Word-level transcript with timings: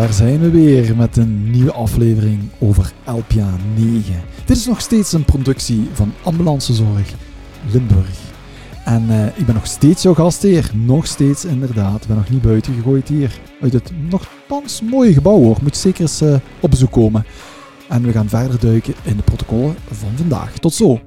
daar 0.00 0.12
zijn 0.12 0.40
we 0.40 0.50
weer 0.50 0.96
met 0.96 1.16
een 1.16 1.50
nieuwe 1.50 1.72
aflevering 1.72 2.40
over 2.58 2.92
Elpia 3.04 3.50
9. 3.76 4.22
Dit 4.44 4.56
is 4.56 4.66
nog 4.66 4.80
steeds 4.80 5.12
een 5.12 5.24
productie 5.24 5.88
van 5.92 6.12
Ambulancezorg 6.22 7.14
Limburg. 7.72 8.18
En 8.84 9.10
eh, 9.10 9.26
ik 9.26 9.46
ben 9.46 9.54
nog 9.54 9.66
steeds 9.66 10.02
jouw 10.02 10.14
gastheer. 10.14 10.70
Nog 10.74 11.06
steeds 11.06 11.44
inderdaad. 11.44 12.02
Ik 12.02 12.08
ben 12.08 12.16
nog 12.16 12.30
niet 12.30 12.42
buiten 12.42 12.74
gegooid 12.74 13.08
hier. 13.08 13.40
Uit 13.60 13.72
het 13.72 13.92
nogthans 14.10 14.82
mooie 14.82 15.12
gebouw 15.12 15.38
hoor. 15.38 15.56
Moet 15.62 15.76
zeker 15.76 16.00
eens 16.00 16.20
eh, 16.20 16.34
op 16.60 16.70
bezoek 16.70 16.92
komen. 16.92 17.24
En 17.88 18.02
we 18.02 18.12
gaan 18.12 18.28
verder 18.28 18.60
duiken 18.60 18.94
in 19.02 19.16
de 19.16 19.22
protocollen 19.22 19.76
van 19.90 20.16
vandaag. 20.16 20.58
Tot 20.58 20.74
zo. 20.74 21.00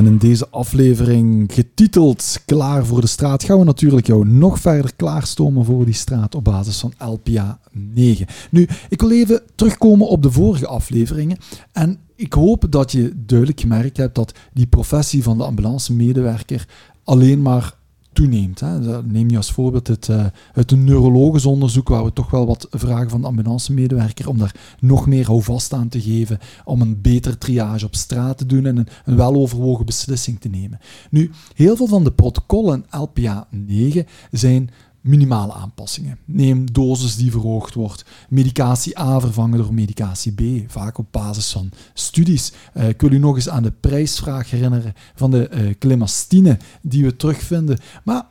En 0.00 0.06
in 0.06 0.18
deze 0.18 0.48
aflevering, 0.50 1.52
getiteld 1.52 2.42
Klaar 2.46 2.86
voor 2.86 3.00
de 3.00 3.06
straat, 3.06 3.44
gaan 3.44 3.58
we 3.58 3.64
natuurlijk 3.64 4.06
jou 4.06 4.28
nog 4.28 4.58
verder 4.58 4.94
klaarstomen 4.96 5.64
voor 5.64 5.84
die 5.84 5.94
straat 5.94 6.34
op 6.34 6.44
basis 6.44 6.78
van 6.78 6.92
LPA 6.98 7.60
9. 7.72 8.26
Nu, 8.50 8.68
ik 8.88 9.00
wil 9.00 9.10
even 9.10 9.42
terugkomen 9.54 10.08
op 10.08 10.22
de 10.22 10.30
vorige 10.30 10.66
afleveringen. 10.66 11.38
En 11.72 11.98
ik 12.14 12.32
hoop 12.32 12.66
dat 12.70 12.92
je 12.92 13.12
duidelijk 13.26 13.60
gemerkt 13.60 13.96
hebt 13.96 14.14
dat 14.14 14.34
die 14.52 14.66
professie 14.66 15.22
van 15.22 15.38
de 15.38 15.44
ambulance 15.44 15.92
medewerker 15.92 16.68
alleen 17.04 17.42
maar 17.42 17.74
toeneemt. 18.12 18.60
Hè. 18.60 19.02
Neem 19.02 19.30
je 19.30 19.36
als 19.36 19.52
voorbeeld 19.52 19.86
het, 19.86 20.08
uh, 20.08 20.24
het 20.52 20.70
neurologisch 20.70 21.46
onderzoek, 21.46 21.88
waar 21.88 22.04
we 22.04 22.12
toch 22.12 22.30
wel 22.30 22.46
wat 22.46 22.66
vragen 22.70 23.10
van 23.10 23.20
de 23.20 23.26
ambulance-medewerker 23.26 24.28
om 24.28 24.38
daar 24.38 24.76
nog 24.80 25.06
meer 25.06 25.26
houvast 25.26 25.72
aan 25.72 25.88
te 25.88 26.00
geven, 26.00 26.38
om 26.64 26.80
een 26.80 27.00
betere 27.00 27.38
triage 27.38 27.86
op 27.86 27.94
straat 27.94 28.38
te 28.38 28.46
doen 28.46 28.66
en 28.66 28.76
een, 28.76 28.88
een 29.04 29.16
weloverwogen 29.16 29.86
beslissing 29.86 30.40
te 30.40 30.48
nemen. 30.48 30.78
Nu, 31.10 31.30
heel 31.54 31.76
veel 31.76 31.86
van 31.86 32.04
de 32.04 32.12
protocollen 32.12 32.84
LPA 32.90 33.46
9 33.50 34.06
zijn 34.30 34.70
minimale 35.00 35.52
aanpassingen. 35.52 36.18
Neem 36.24 36.72
dosis 36.72 37.16
die 37.16 37.30
verhoogd 37.30 37.74
wordt, 37.74 38.04
medicatie 38.28 38.98
A 38.98 39.20
vervangen 39.20 39.58
door 39.58 39.74
medicatie 39.74 40.32
B, 40.32 40.70
vaak 40.70 40.98
op 40.98 41.06
basis 41.10 41.50
van 41.52 41.70
studies. 41.94 42.52
Uh, 42.76 42.88
ik 42.88 43.00
wil 43.00 43.12
u 43.12 43.18
nog 43.18 43.34
eens 43.34 43.48
aan 43.48 43.62
de 43.62 43.72
prijsvraag 43.80 44.50
herinneren 44.50 44.94
van 45.14 45.30
de 45.30 45.50
uh, 45.52 45.74
clemastine 45.78 46.58
die 46.82 47.04
we 47.04 47.16
terugvinden. 47.16 47.78
Maar 48.04 48.26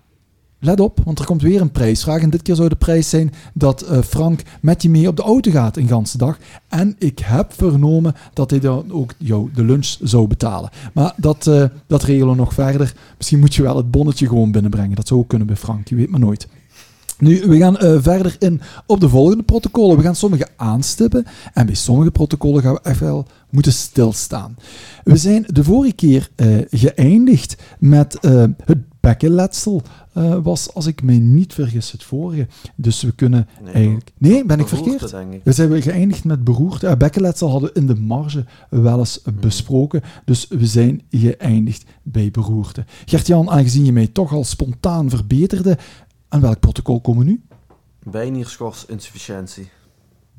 let 0.60 0.80
op, 0.80 1.02
want 1.04 1.20
er 1.20 1.26
komt 1.26 1.42
weer 1.42 1.62
een 1.62 1.72
prijsvraag. 1.72 2.22
En 2.22 2.30
dit 2.30 2.42
keer 2.42 2.56
zou 2.56 2.70
de 2.70 2.76
prijs 2.76 3.10
zijn 3.10 3.34
dat 3.54 3.84
uh, 3.92 4.02
Frank 4.02 4.42
met 4.62 4.82
je 4.82 4.90
mee 4.90 5.08
op 5.08 5.16
de 5.16 5.22
auto 5.22 5.52
gaat 5.52 5.78
een 5.78 5.88
ganse 5.88 6.18
dag. 6.18 6.38
En 6.68 6.96
ik 6.98 7.20
heb 7.20 7.54
vernomen 7.54 8.16
dat 8.34 8.50
hij 8.50 8.60
dan 8.60 8.92
ook 8.92 9.14
jou 9.18 9.50
de 9.54 9.64
lunch 9.64 9.98
zou 10.02 10.28
betalen. 10.28 10.70
Maar 10.94 11.14
dat, 11.18 11.44
dat 11.88 12.04
regelen 12.04 12.30
we 12.30 12.36
nog 12.36 12.54
verder. 12.54 12.96
Misschien 13.18 13.40
moet 13.40 13.56
je 13.56 13.62
wel 13.62 13.78
het 13.78 13.92
bonnetje 13.92 14.28
gewoon 14.28 14.52
binnenbrengen. 14.52 14.96
Dat 14.96 15.08
zou 15.08 15.20
ook 15.20 15.28
kunnen 15.28 15.48
bij 15.48 15.56
Frank, 15.56 15.88
je 15.88 15.96
weet 15.96 16.10
maar 16.10 16.20
nooit. 16.20 16.48
Nu, 17.20 17.42
we 17.48 17.58
gaan 17.58 17.78
uh, 17.84 17.98
verder 18.02 18.36
in 18.40 18.62
op 18.86 19.00
de 19.00 19.10
volgende 19.10 19.44
protocollen. 19.44 19.98
We 19.98 20.04
gaan 20.04 20.16
sommige 20.16 20.48
aanstippen 20.56 21.26
en 21.54 21.66
bij 21.66 21.76
sommige 21.76 22.12
protocollen 22.12 22.62
gaan 22.62 22.74
we 22.74 22.80
echt 22.84 23.00
wel 23.00 23.26
moeten 23.50 23.74
stilstaan. 23.74 24.58
We 25.04 25.18
zijn 25.18 25.46
de 25.48 25.64
vorige 25.64 25.94
keer 25.94 26.30
uh, 26.36 26.58
geëindigd 26.70 27.56
met 27.80 28.18
uh, 28.22 28.44
het 28.66 28.78
bekkenletsel. 29.00 29.82
was, 30.44 30.74
als 30.74 30.86
ik 30.86 31.02
me 31.02 31.14
niet 31.14 31.54
vergis, 31.54 31.92
het 31.92 32.04
vorige. 32.04 32.48
Dus 32.76 33.02
we 33.02 33.12
kunnen 33.12 33.48
nee, 33.64 33.74
eigenlijk... 33.74 34.12
Nee, 34.18 34.46
ben 34.46 34.60
ik 34.60 34.68
verkeerd? 34.68 35.14
Ik. 35.32 35.42
We 35.44 35.52
zijn 35.52 35.82
geëindigd 35.82 36.24
met 36.24 36.44
beroerte. 36.44 36.98
bekkenletsel 36.98 37.50
hadden 37.50 37.70
we 37.74 37.80
in 37.80 37.88
de 37.88 37.96
marge 37.96 38.46
wel 38.70 39.00
eens 39.00 39.22
mm. 39.26 39.40
besproken. 39.40 40.02
Dus 40.26 40.48
we 40.48 40.66
zijn 40.66 41.02
geëindigd 41.10 41.84
bij 42.04 42.32
beroerte. 42.32 42.86
Gert-Jan, 43.06 43.50
aangezien 43.50 43.86
je 43.86 43.94
mij 43.94 44.08
toch 44.08 44.34
al 44.34 44.44
spontaan 44.44 45.10
verbeterde, 45.10 45.78
aan 46.30 46.42
welk 46.42 46.60
protocol 46.60 47.02
komen 47.02 47.26
we 47.26 47.32
nu? 47.32 47.44
Bijnierschorsinsufficiëntie. 48.04 49.70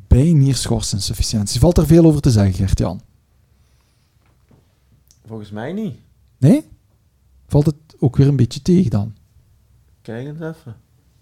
Bijnierschorsinsufficiëntie. 0.07 1.61
Valt 1.61 1.79
er 1.79 1.87
veel 1.87 2.05
over 2.05 2.21
te 2.21 2.31
zeggen, 2.31 2.55
Gert-Jan? 2.55 3.01
Volgens 5.27 5.51
mij 5.51 5.73
niet. 5.73 5.97
Nee? 6.39 6.69
Valt 7.47 7.67
het 7.67 7.77
ook 7.99 8.17
weer 8.17 8.29
een 8.29 8.37
beetje 8.37 8.63
tegen 8.63 8.91
dan? 8.91 9.15
Kijk 10.03 10.27
eens 10.27 10.41
even. 10.41 10.77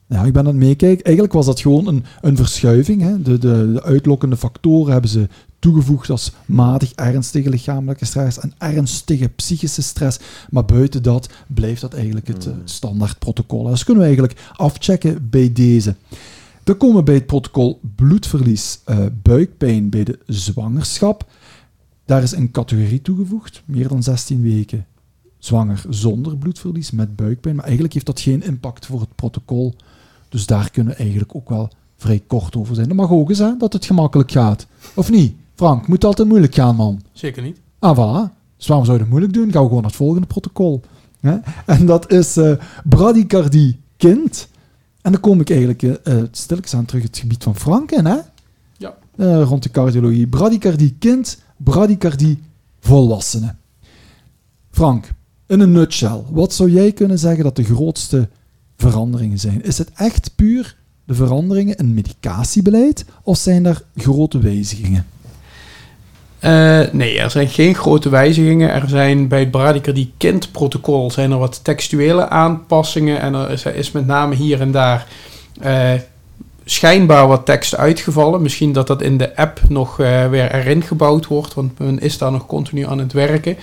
Ja, 0.09 0.25
ik 0.25 0.33
ben 0.33 0.43
aan 0.43 0.49
het 0.49 0.57
meekijken. 0.57 1.05
Eigenlijk 1.05 1.35
was 1.35 1.47
dat 1.47 1.61
gewoon 1.61 1.87
een, 1.87 2.05
een 2.21 2.37
verschuiving. 2.37 3.03
Hè. 3.03 3.23
De, 3.23 3.39
de, 3.39 3.73
de 3.73 3.83
uitlokkende 3.83 4.37
factoren 4.37 4.93
hebben 4.93 5.11
ze 5.11 5.29
toegevoegd 5.59 6.11
als 6.11 6.33
matig 6.47 6.93
ernstige 6.93 7.49
lichamelijke 7.49 8.05
stress 8.05 8.39
en 8.39 8.53
ernstige 8.59 9.29
psychische 9.29 9.83
stress. 9.83 10.19
Maar 10.51 10.65
buiten 10.65 11.03
dat 11.03 11.29
blijft 11.47 11.81
dat 11.81 11.95
eigenlijk 11.95 12.29
het 12.29 12.47
uh, 12.47 12.53
standaard 12.65 13.19
protocol. 13.19 13.63
Dus 13.63 13.85
kunnen 13.85 14.03
we 14.03 14.09
eigenlijk 14.09 14.41
afchecken 14.57 15.29
bij 15.31 15.53
deze. 15.53 15.95
Dan 16.65 16.77
komen 16.77 16.97
we 16.97 17.03
bij 17.03 17.15
het 17.15 17.27
protocol 17.27 17.81
bloedverlies, 17.95 18.81
uh, 18.87 18.99
buikpijn 19.23 19.91
bij 19.91 20.05
de 20.05 20.19
zwangerschap. 20.27 21.27
Daar 22.05 22.23
is 22.23 22.33
een 22.33 22.51
categorie 22.51 23.03
toegevoegd, 23.03 23.63
meer 23.65 23.89
dan 23.89 24.03
16 24.03 24.43
weken 24.43 24.87
zwanger 25.39 25.85
zonder 25.89 26.37
bloedverlies 26.37 26.91
met 26.91 27.17
buikpijn. 27.17 27.55
Maar 27.55 27.65
eigenlijk 27.65 27.95
heeft 27.95 28.07
dat 28.07 28.21
geen 28.21 28.43
impact 28.43 28.87
voor 28.87 29.01
het 29.01 29.15
protocol. 29.15 29.75
Dus 30.29 30.47
daar 30.47 30.71
kunnen 30.71 30.93
we 30.93 30.99
eigenlijk 30.99 31.35
ook 31.35 31.49
wel 31.49 31.71
vrij 31.97 32.23
kort 32.27 32.57
over 32.57 32.75
zijn. 32.75 32.89
Dat 32.89 32.97
mag 32.97 33.11
ook 33.11 33.29
eens, 33.29 33.39
hè, 33.39 33.57
dat 33.59 33.73
het 33.73 33.85
gemakkelijk 33.85 34.31
gaat. 34.31 34.67
Of 34.95 35.11
niet? 35.11 35.37
Frank, 35.55 35.89
moet 35.89 36.05
altijd 36.05 36.29
moeilijk 36.29 36.55
gaan, 36.55 36.77
man. 36.77 37.03
Zeker 37.13 37.43
niet. 37.43 37.61
Ah, 37.79 37.97
voilà. 37.97 38.33
Dus 38.57 38.67
waarom 38.67 38.87
zou 38.87 38.97
je 38.97 39.03
het 39.03 39.13
moeilijk 39.13 39.33
doen? 39.33 39.53
Gaan 39.53 39.63
we 39.63 39.69
gewoon 39.69 39.83
naar 39.83 39.91
het 39.91 40.01
volgende 40.01 40.27
protocol. 40.27 40.83
Hè? 41.21 41.37
En 41.67 41.87
dat 41.87 42.13
is 42.13 42.37
uh, 42.37 42.53
bradicardie 42.85 43.81
kind. 43.97 44.49
En 45.03 45.13
dan 45.13 45.21
kom 45.21 45.41
ik 45.41 45.51
eigenlijk 45.51 45.83
uh, 45.83 45.95
stilletjes 46.31 46.75
aan 46.75 46.85
terug 46.85 47.03
het 47.03 47.19
gebied 47.19 47.43
van 47.43 47.57
Frank 47.57 47.91
in, 47.91 48.05
hè? 48.05 48.17
Ja. 48.77 48.95
Uh, 49.17 49.43
rond 49.43 49.63
de 49.63 49.71
cardiologie. 49.71 50.27
Bradicardie 50.27 50.97
kind, 50.99 51.43
bradicardie 51.57 52.43
volwassenen. 52.81 53.59
Frank, 54.71 55.11
in 55.47 55.61
een 55.61 55.73
nutshell, 55.73 56.23
wat 56.31 56.53
zou 56.53 56.71
jij 56.71 56.93
kunnen 56.93 57.19
zeggen 57.19 57.45
dat 57.45 57.57
de 57.57 57.65
grootste 57.65 58.29
veranderingen 58.79 59.39
zijn? 59.39 59.65
Is 59.65 59.79
het 59.79 59.91
echt 59.95 60.31
puur 60.35 60.77
de 61.05 61.15
veranderingen 61.15 61.77
in 61.77 61.95
medicatiebeleid 61.95 63.05
of 63.23 63.37
zijn 63.37 63.67
er 63.67 63.83
grote 63.97 64.39
wijzigingen? 64.39 65.07
Uh, 66.45 66.81
nee, 66.93 67.19
er 67.19 67.31
zijn 67.31 67.49
geen 67.49 67.75
grote 67.75 68.09
wijzigingen. 68.09 68.71
Er 68.73 68.89
zijn 68.89 69.29
bij 69.29 69.41
het 69.41 69.51
Bradicardie 69.51 70.13
kindprotocol 70.17 71.11
zijn 71.11 71.31
er 71.31 71.39
wat 71.39 71.61
textuele 71.65 72.29
aanpassingen. 72.29 73.21
En 73.21 73.35
er 73.35 73.75
is, 73.75 73.93
met 73.93 74.07
name 74.07 74.35
hier 74.35 74.61
en 74.61 74.71
daar 74.71 75.07
uh, 75.65 75.93
schijnbaar 76.65 77.27
wat 77.27 77.47
tekst 77.47 77.77
uitgevallen. 77.77 78.43
Misschien 78.43 78.73
dat 78.73 78.87
dat 78.87 79.03
in 79.03 79.19
de 79.19 79.37
app 79.37 79.61
nog 79.69 80.01
uh, 80.01 80.29
weer 80.29 80.55
erin 80.55 80.83
gebouwd 80.83 81.27
wordt, 81.27 81.55
want 81.55 81.79
men 81.79 82.01
is 82.01 82.19
daar 82.19 82.33
nog 82.33 82.47
continu 82.47 82.87
aan 82.87 82.99
het 82.99 83.13
werken. 83.13 83.57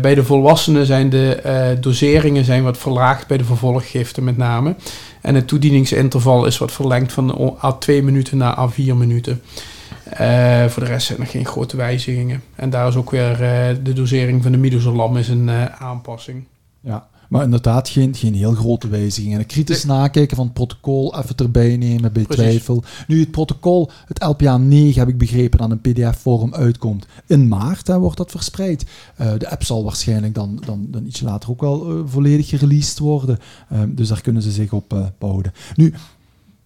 Bij 0.00 0.14
de 0.14 0.24
volwassenen 0.24 0.86
zijn 0.86 1.10
de 1.10 1.76
doseringen 1.80 2.44
zijn 2.44 2.62
wat 2.62 2.78
verlaagd 2.78 3.26
bij 3.26 3.36
de 3.36 3.44
vervolggiften 3.44 4.24
met 4.24 4.36
name. 4.36 4.74
En 5.20 5.34
het 5.34 5.48
toedieningsinterval 5.48 6.46
is 6.46 6.58
wat 6.58 6.72
verlengd 6.72 7.12
van 7.12 7.56
A2 7.56 7.86
minuten 7.86 8.38
naar 8.38 8.70
A4 8.70 8.94
minuten. 8.94 9.42
Uh, 10.20 10.64
voor 10.66 10.82
de 10.82 10.88
rest 10.88 11.06
zijn 11.06 11.20
er 11.20 11.26
geen 11.26 11.46
grote 11.46 11.76
wijzigingen. 11.76 12.42
En 12.54 12.70
daar 12.70 12.88
is 12.88 12.96
ook 12.96 13.10
weer 13.10 13.36
de 13.82 13.92
dosering 13.92 14.42
van 14.42 14.52
de 14.52 14.58
midazolam 14.58 15.16
is 15.16 15.28
een 15.28 15.50
aanpassing. 15.78 16.44
Ja, 16.80 17.08
maar 17.28 17.44
inderdaad 17.44 17.88
geen, 17.88 18.14
geen 18.14 18.34
heel 18.34 18.54
grote 18.54 18.88
wijzigingen. 18.88 19.46
Kritisch 19.46 19.84
nee. 19.84 19.96
nakijken 19.96 20.36
van 20.36 20.44
het 20.44 20.54
protocol, 20.54 21.18
even 21.18 21.36
erbij 21.36 21.76
nemen 21.76 22.12
bij 22.12 22.22
Precies. 22.22 22.44
twijfel. 22.44 22.82
Nu, 23.06 23.20
het 23.20 23.30
protocol, 23.30 23.90
het 24.06 24.22
LPA 24.22 24.56
9 24.56 24.98
heb 24.98 25.08
ik 25.08 25.18
begrepen, 25.18 25.60
aan 25.60 25.70
een 25.70 25.80
pdf-vorm 25.80 26.54
uitkomt. 26.54 27.06
In 27.26 27.48
maart 27.48 27.86
hè, 27.86 27.98
wordt 27.98 28.16
dat 28.16 28.30
verspreid. 28.30 28.84
de 29.38 29.50
app 29.50 29.64
zal 29.64 29.84
waarschijnlijk 29.84 30.34
dan, 30.34 30.62
dan, 30.66 30.86
dan 30.90 31.06
iets 31.06 31.20
later 31.20 31.50
ook 31.50 31.60
wel 31.60 32.06
volledig 32.06 32.48
gereleased 32.48 32.98
worden. 32.98 33.38
dus 33.88 34.08
daar 34.08 34.20
kunnen 34.20 34.42
ze 34.42 34.50
zich 34.50 34.72
op 34.72 35.12
bouwen. 35.18 35.52
Nu, 35.74 35.94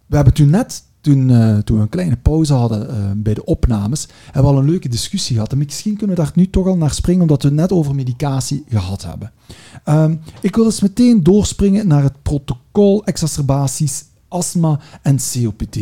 we 0.07 0.17
hebben 0.17 0.35
toen 0.35 0.51
net 0.51 0.83
toen, 1.03 1.29
uh, 1.29 1.59
toen 1.59 1.77
we 1.77 1.83
een 1.83 1.89
kleine 1.89 2.17
pauze 2.17 2.53
hadden 2.53 2.91
uh, 2.91 3.11
bij 3.17 3.35
de 3.35 3.45
opnames, 3.45 4.09
hebben 4.25 4.43
we 4.43 4.57
al 4.57 4.63
een 4.63 4.71
leuke 4.71 4.89
discussie 4.89 5.35
gehad. 5.35 5.53
En 5.53 5.59
misschien 5.59 5.97
kunnen 5.97 6.17
we 6.17 6.23
daar 6.23 6.33
nu 6.35 6.51
toch 6.51 6.67
al 6.67 6.77
naar 6.77 6.91
springen, 6.91 7.23
omdat 7.23 7.43
we 7.43 7.49
het 7.49 7.57
net 7.57 7.73
over 7.73 7.95
medicatie 7.95 8.65
gehad 8.69 9.05
hebben. 9.05 9.33
Um, 9.85 10.21
ik 10.41 10.57
wil 10.57 10.65
dus 10.65 10.81
meteen 10.81 11.23
doorspringen 11.23 11.87
naar 11.87 12.03
het 12.03 12.23
protocol 12.23 13.05
exacerbaties, 13.05 14.05
astma 14.29 14.81
en 15.03 15.17
COPD. 15.33 15.79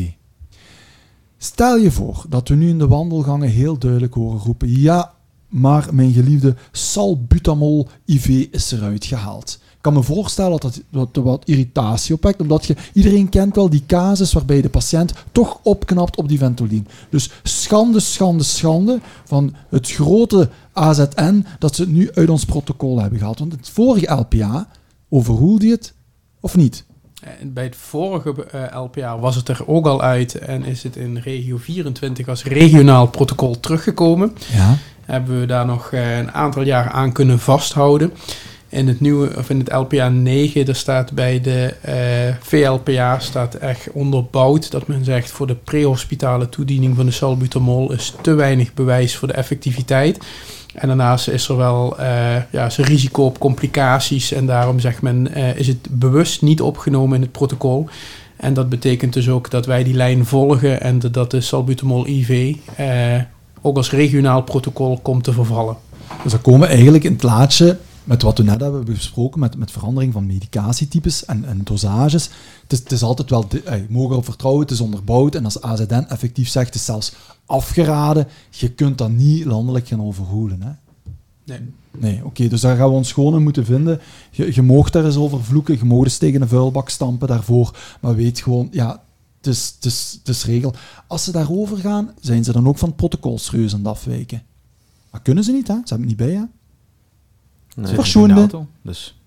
Stel 1.38 1.76
je 1.76 1.90
voor 1.90 2.24
dat 2.28 2.48
we 2.48 2.54
nu 2.54 2.68
in 2.68 2.78
de 2.78 2.86
wandelgangen 2.86 3.48
heel 3.48 3.78
duidelijk 3.78 4.14
horen 4.14 4.38
roepen: 4.38 4.80
ja, 4.80 5.12
maar 5.48 5.88
mijn 5.92 6.12
geliefde 6.12 6.56
salbutamol 6.72 7.88
IV 8.04 8.46
is 8.50 8.72
eruit 8.72 9.04
gehaald. 9.04 9.58
Kan 9.80 9.92
me 9.92 10.02
voorstellen 10.02 10.50
dat 10.50 10.62
dat, 10.62 10.82
dat 10.90 11.16
er 11.16 11.22
wat 11.22 11.42
irritatie 11.44 12.14
opwekt, 12.14 12.40
omdat 12.40 12.66
je, 12.66 12.76
iedereen 12.92 13.28
kent 13.28 13.54
wel 13.54 13.70
die 13.70 13.84
casus 13.86 14.32
waarbij 14.32 14.60
de 14.60 14.68
patiënt 14.68 15.12
toch 15.32 15.60
opknapt 15.62 16.16
op 16.16 16.28
die 16.28 16.38
Ventolin. 16.38 16.86
Dus 17.10 17.30
schande, 17.42 18.00
schande, 18.00 18.44
schande 18.44 19.00
van 19.24 19.54
het 19.68 19.90
grote 19.90 20.48
AZN 20.72 21.46
dat 21.58 21.74
ze 21.74 21.82
het 21.82 21.90
nu 21.90 22.10
uit 22.12 22.30
ons 22.30 22.44
protocol 22.44 23.00
hebben 23.00 23.18
gehaald. 23.18 23.38
Want 23.38 23.52
het 23.52 23.68
vorige 23.68 24.12
LPA, 24.12 24.68
overroelde 25.08 25.68
het 25.68 25.94
of 26.40 26.56
niet? 26.56 26.84
Bij 27.42 27.64
het 27.64 27.76
vorige 27.76 28.46
eh, 28.46 28.82
LPA 28.82 29.18
was 29.18 29.36
het 29.36 29.48
er 29.48 29.68
ook 29.68 29.86
al 29.86 30.02
uit 30.02 30.38
en 30.38 30.64
is 30.64 30.82
het 30.82 30.96
in 30.96 31.16
regio 31.16 31.56
24 31.56 32.28
als 32.28 32.44
regionaal 32.44 33.06
protocol 33.06 33.60
teruggekomen. 33.60 34.36
Ja. 34.52 34.76
Hebben 35.04 35.40
we 35.40 35.46
daar 35.46 35.66
nog 35.66 35.92
eh, 35.92 36.18
een 36.18 36.32
aantal 36.32 36.62
jaar 36.62 36.90
aan 36.90 37.12
kunnen 37.12 37.38
vasthouden. 37.38 38.12
In 38.70 38.88
het 38.88 39.00
nieuwe, 39.00 39.30
of 39.36 39.50
in 39.50 39.58
het 39.58 39.72
LPA 39.72 40.08
9, 40.08 40.66
er 40.66 40.74
staat 40.74 41.12
bij 41.12 41.40
de 41.40 41.74
eh, 41.80 42.34
VLPA 42.40 43.18
staat 43.18 43.54
echt 43.54 43.90
onderbouwd 43.92 44.70
dat 44.70 44.86
men 44.86 45.04
zegt 45.04 45.30
voor 45.30 45.46
de 45.46 45.54
prehospitale 45.54 46.48
toediening 46.48 46.96
van 46.96 47.06
de 47.06 47.12
salbutamol 47.12 47.92
is 47.92 48.14
te 48.22 48.34
weinig 48.34 48.74
bewijs 48.74 49.16
voor 49.16 49.28
de 49.28 49.34
effectiviteit. 49.34 50.18
En 50.74 50.88
daarnaast 50.88 51.28
is 51.28 51.48
er 51.48 51.56
wel 51.56 51.98
eh, 51.98 52.36
ja, 52.50 52.66
is 52.66 52.76
risico 52.76 53.24
op 53.24 53.38
complicaties 53.38 54.32
en 54.32 54.46
daarom 54.46 54.80
zegt 54.80 55.02
men 55.02 55.34
eh, 55.34 55.56
is 55.56 55.66
het 55.66 55.88
bewust 55.90 56.42
niet 56.42 56.60
opgenomen 56.60 57.16
in 57.16 57.22
het 57.22 57.32
protocol. 57.32 57.88
En 58.36 58.54
dat 58.54 58.68
betekent 58.68 59.12
dus 59.12 59.28
ook 59.28 59.50
dat 59.50 59.66
wij 59.66 59.84
die 59.84 59.94
lijn 59.94 60.26
volgen 60.26 60.80
en 60.80 60.98
dat 60.98 61.30
de 61.30 61.40
salbutamol 61.40 62.06
IV 62.06 62.56
ook 63.60 63.76
als 63.76 63.90
regionaal 63.90 64.42
protocol 64.42 64.98
komt 65.02 65.24
te 65.24 65.32
vervallen. 65.32 65.76
Dus 66.22 66.32
dan 66.32 66.40
komen 66.40 66.60
we 66.60 66.66
eigenlijk 66.66 67.04
in 67.04 67.12
het 67.12 67.22
laatje 67.22 67.76
met 68.04 68.22
wat 68.22 68.38
we 68.38 68.44
net 68.44 68.60
hebben 68.60 68.84
besproken, 68.84 69.40
met, 69.40 69.56
met 69.56 69.70
verandering 69.70 70.12
van 70.12 70.26
medicatietypes 70.26 71.24
en, 71.24 71.44
en 71.44 71.60
dosages. 71.64 72.30
Het 72.62 72.72
is, 72.72 72.78
het 72.78 72.92
is 72.92 73.02
altijd 73.02 73.30
wel, 73.30 73.48
de, 73.48 73.86
mag 73.88 74.10
erop 74.10 74.24
vertrouwen, 74.24 74.62
het 74.62 74.70
is 74.70 74.80
onderbouwd. 74.80 75.34
En 75.34 75.44
als 75.44 75.62
AZN 75.62 76.04
effectief 76.08 76.48
zegt, 76.48 76.66
het 76.66 76.74
is 76.74 76.84
zelfs 76.84 77.12
afgeraden. 77.46 78.28
Je 78.50 78.70
kunt 78.70 78.98
dat 78.98 79.10
niet 79.10 79.44
landelijk 79.44 79.88
gaan 79.88 80.02
overhoelen. 80.02 80.62
Hè? 80.62 80.70
Nee. 81.44 81.60
Nee, 81.98 82.24
oké, 82.24 82.48
dus 82.48 82.60
daar 82.60 82.76
gaan 82.76 82.88
we 82.88 82.94
ons 82.94 83.12
gewoon 83.12 83.34
in 83.34 83.42
moeten 83.42 83.64
vinden. 83.64 84.00
Je, 84.30 84.54
je 84.54 84.62
moogt 84.62 84.92
daar 84.92 85.04
eens 85.04 85.16
over 85.16 85.44
vloeken, 85.44 85.78
je 85.78 85.84
moogt 85.84 86.04
eens 86.04 86.18
tegen 86.18 86.42
een 86.42 86.48
vuilbak 86.48 86.88
stampen 86.88 87.28
daarvoor, 87.28 87.78
maar 88.00 88.14
weet 88.14 88.40
gewoon, 88.40 88.68
ja, 88.70 89.02
het 89.36 89.46
is, 89.46 89.72
het, 89.74 89.84
is, 89.84 90.16
het 90.18 90.28
is 90.28 90.44
regel. 90.44 90.74
Als 91.06 91.24
ze 91.24 91.32
daarover 91.32 91.76
gaan, 91.76 92.10
zijn 92.20 92.44
ze 92.44 92.52
dan 92.52 92.68
ook 92.68 92.78
van 92.78 92.88
het 92.88 92.96
protocol 92.96 93.38
serieus 93.38 93.72
aan 93.72 93.78
het 93.78 93.88
afwijken. 93.88 94.42
Maar 95.10 95.20
kunnen 95.22 95.44
ze 95.44 95.52
niet, 95.52 95.68
hè? 95.68 95.74
Ze 95.74 95.94
hebben 95.94 96.08
het 96.08 96.18
niet 96.18 96.28
bij, 96.28 96.36
hè? 96.36 96.44
Nee. 97.76 97.94
Verschoonde. 97.94 98.28
In 98.28 98.34
de 98.34 98.40
auto, 98.40 98.66
Dus 98.82 99.18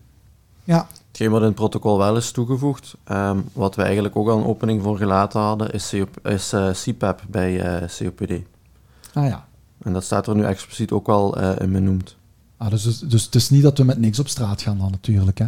Ja, 0.63 0.87
Hetgeen 1.07 1.31
wat 1.31 1.41
in 1.41 1.47
het 1.47 1.55
protocol 1.55 1.97
wel 1.97 2.17
is 2.17 2.31
toegevoegd, 2.31 2.95
ehm, 3.03 3.37
wat 3.53 3.75
we 3.75 3.81
eigenlijk 3.81 4.15
ook 4.15 4.29
al 4.29 4.37
een 4.37 4.45
opening 4.45 4.83
voor 4.83 4.97
gelaten 4.97 5.39
hadden, 5.39 5.71
is, 5.71 5.89
COP, 5.89 6.27
is 6.27 6.53
eh, 6.53 6.69
CPAP 6.71 7.21
bij 7.29 7.61
eh, 7.61 7.89
COPD. 7.97 8.31
ah 9.13 9.27
ja. 9.27 9.47
En 9.81 9.93
dat 9.93 10.03
staat 10.03 10.27
er 10.27 10.35
nu 10.35 10.43
expliciet 10.43 10.91
ook 10.91 11.07
wel 11.07 11.37
eh, 11.37 11.61
in 11.61 11.71
benoemd. 11.71 12.15
Ah, 12.57 12.69
dus, 12.69 12.83
dus, 12.83 12.99
dus 12.99 13.25
het 13.25 13.35
is 13.35 13.49
niet 13.49 13.63
dat 13.63 13.77
we 13.77 13.83
met 13.83 13.99
niks 13.99 14.19
op 14.19 14.27
straat 14.27 14.61
gaan 14.61 14.77
dan 14.77 14.91
natuurlijk, 14.91 15.37
hè? 15.37 15.45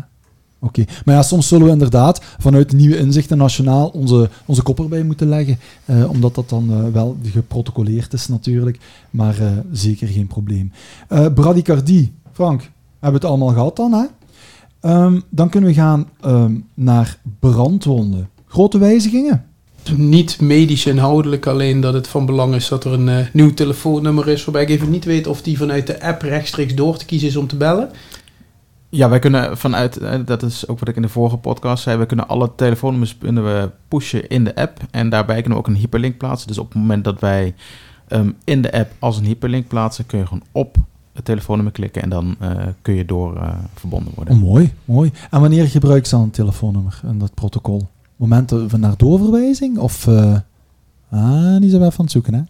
Oké, 0.60 0.86
maar 1.06 1.16
ja, 1.16 1.22
soms 1.22 1.48
zullen 1.48 1.66
we 1.66 1.72
inderdaad 1.72 2.22
vanuit 2.38 2.70
de 2.70 2.76
nieuwe 2.76 2.98
inzichten 2.98 3.38
nationaal 3.38 3.88
onze, 3.88 4.30
onze 4.46 4.64
kop 4.64 4.80
erbij 4.80 5.04
moeten 5.04 5.28
leggen, 5.28 5.60
eh, 5.86 6.10
omdat 6.10 6.36
dat 6.36 6.50
dan 6.50 6.72
eh, 6.72 6.92
wel 6.92 7.18
geprotocoleerd 7.24 8.14
is 8.14 8.28
natuurlijk, 8.28 8.80
maar 9.10 9.40
eh, 9.40 9.52
zeker 9.72 10.08
geen 10.08 10.28
probleem. 10.28 10.72
Eh 11.08 11.34
bradicardie, 11.34 12.14
Frank, 12.32 12.72
hebben 13.06 13.22
we 13.22 13.28
het 13.28 13.38
allemaal 13.38 13.56
gehad 13.56 13.76
dan, 13.76 13.94
hè? 13.94 14.06
Ehm, 14.80 15.20
dan 15.30 15.50
kunnen 15.50 15.70
we 15.70 15.76
gaan 15.76 16.10
ehm, 16.22 16.56
naar 16.74 17.18
brandwonden. 17.40 18.30
Grote 18.48 18.78
wijzigingen? 18.78 19.46
Niet 19.96 20.42
medisch 20.42 20.86
inhoudelijk, 20.86 21.48
alleen 21.48 21.80
dat 21.80 21.94
het 21.94 22.08
van 22.08 22.26
belang 22.26 22.56
is 22.56 22.68
dat 22.68 22.84
er 22.84 22.94
een 22.94 23.10
eh, 23.10 23.26
nieuw 23.34 23.54
telefoonnummer 23.54 24.28
is. 24.28 24.46
Waarbij 24.46 24.64
ik 24.64 24.70
even 24.70 24.90
niet 24.90 25.06
weet 25.06 25.28
of 25.28 25.42
die 25.42 25.58
vanuit 25.58 25.88
de 25.88 26.02
app 26.02 26.22
rechtstreeks 26.22 26.76
door 26.76 26.98
te 26.98 27.06
kiezen 27.06 27.28
is 27.28 27.36
om 27.36 27.48
te 27.48 27.56
bellen. 27.56 27.90
ja, 28.90 29.10
wij 29.10 29.20
kunnen 29.20 29.58
vanuit, 29.58 29.98
eh, 29.98 30.20
dat 30.26 30.44
is 30.44 30.68
ook 30.68 30.80
wat 30.80 30.88
ik 30.88 30.96
in 30.96 31.02
de 31.02 31.10
vorige 31.10 31.38
podcast 31.38 31.84
zei, 31.84 31.98
we 31.98 32.06
kunnen 32.06 32.28
alle 32.28 32.52
telefoonnummers 32.56 33.18
kunnen 33.18 33.44
we 33.44 33.70
pushen 33.88 34.28
in 34.28 34.44
de 34.44 34.56
app. 34.56 34.80
En 34.92 35.10
daarbij 35.10 35.42
kunnen 35.42 35.54
we 35.54 35.66
ook 35.68 35.68
een 35.68 35.82
hyperlink 35.82 36.18
plaatsen. 36.18 36.48
Dus 36.48 36.58
op 36.58 36.68
het 36.68 36.82
moment 36.82 37.04
dat 37.04 37.20
wij 37.20 37.56
ehm, 38.08 38.32
in 38.44 38.62
de 38.62 38.74
app 38.74 38.92
als 39.00 39.18
een 39.18 39.26
hyperlink 39.26 39.68
plaatsen, 39.68 40.06
kun 40.06 40.20
je 40.20 40.26
gewoon 40.26 40.44
op 40.52 40.78
het 41.16 41.26
telefoonnummer 41.26 41.74
klikken 41.74 42.02
en 42.02 42.10
dan 42.10 42.36
eh, 42.40 42.52
kun 42.82 42.94
je 42.94 43.06
door 43.06 43.36
eh, 43.36 43.50
verbonden 43.74 44.14
worden. 44.16 44.36
Oh, 44.36 44.42
mooi, 44.42 44.74
mooi. 44.86 45.12
En 45.32 45.42
wanneer 45.42 45.68
gebruik 45.68 46.06
je 46.06 46.12
dan 46.12 46.22
een 46.22 46.30
telefoonnummer 46.30 47.02
in 47.08 47.20
dat 47.20 47.34
protocol? 47.34 47.88
Momenten 48.16 48.70
van 48.70 48.80
naar 48.80 48.98
doorverwijzing? 48.98 49.78
Of... 49.78 50.08
eh 50.08 50.38
ah, 51.10 51.60
die 51.60 51.70
zijn 51.70 51.82
we 51.82 51.88
even 51.88 52.00
aan 52.00 52.06
het 52.06 52.12
zoeken, 52.12 52.34
hè? 52.34 52.42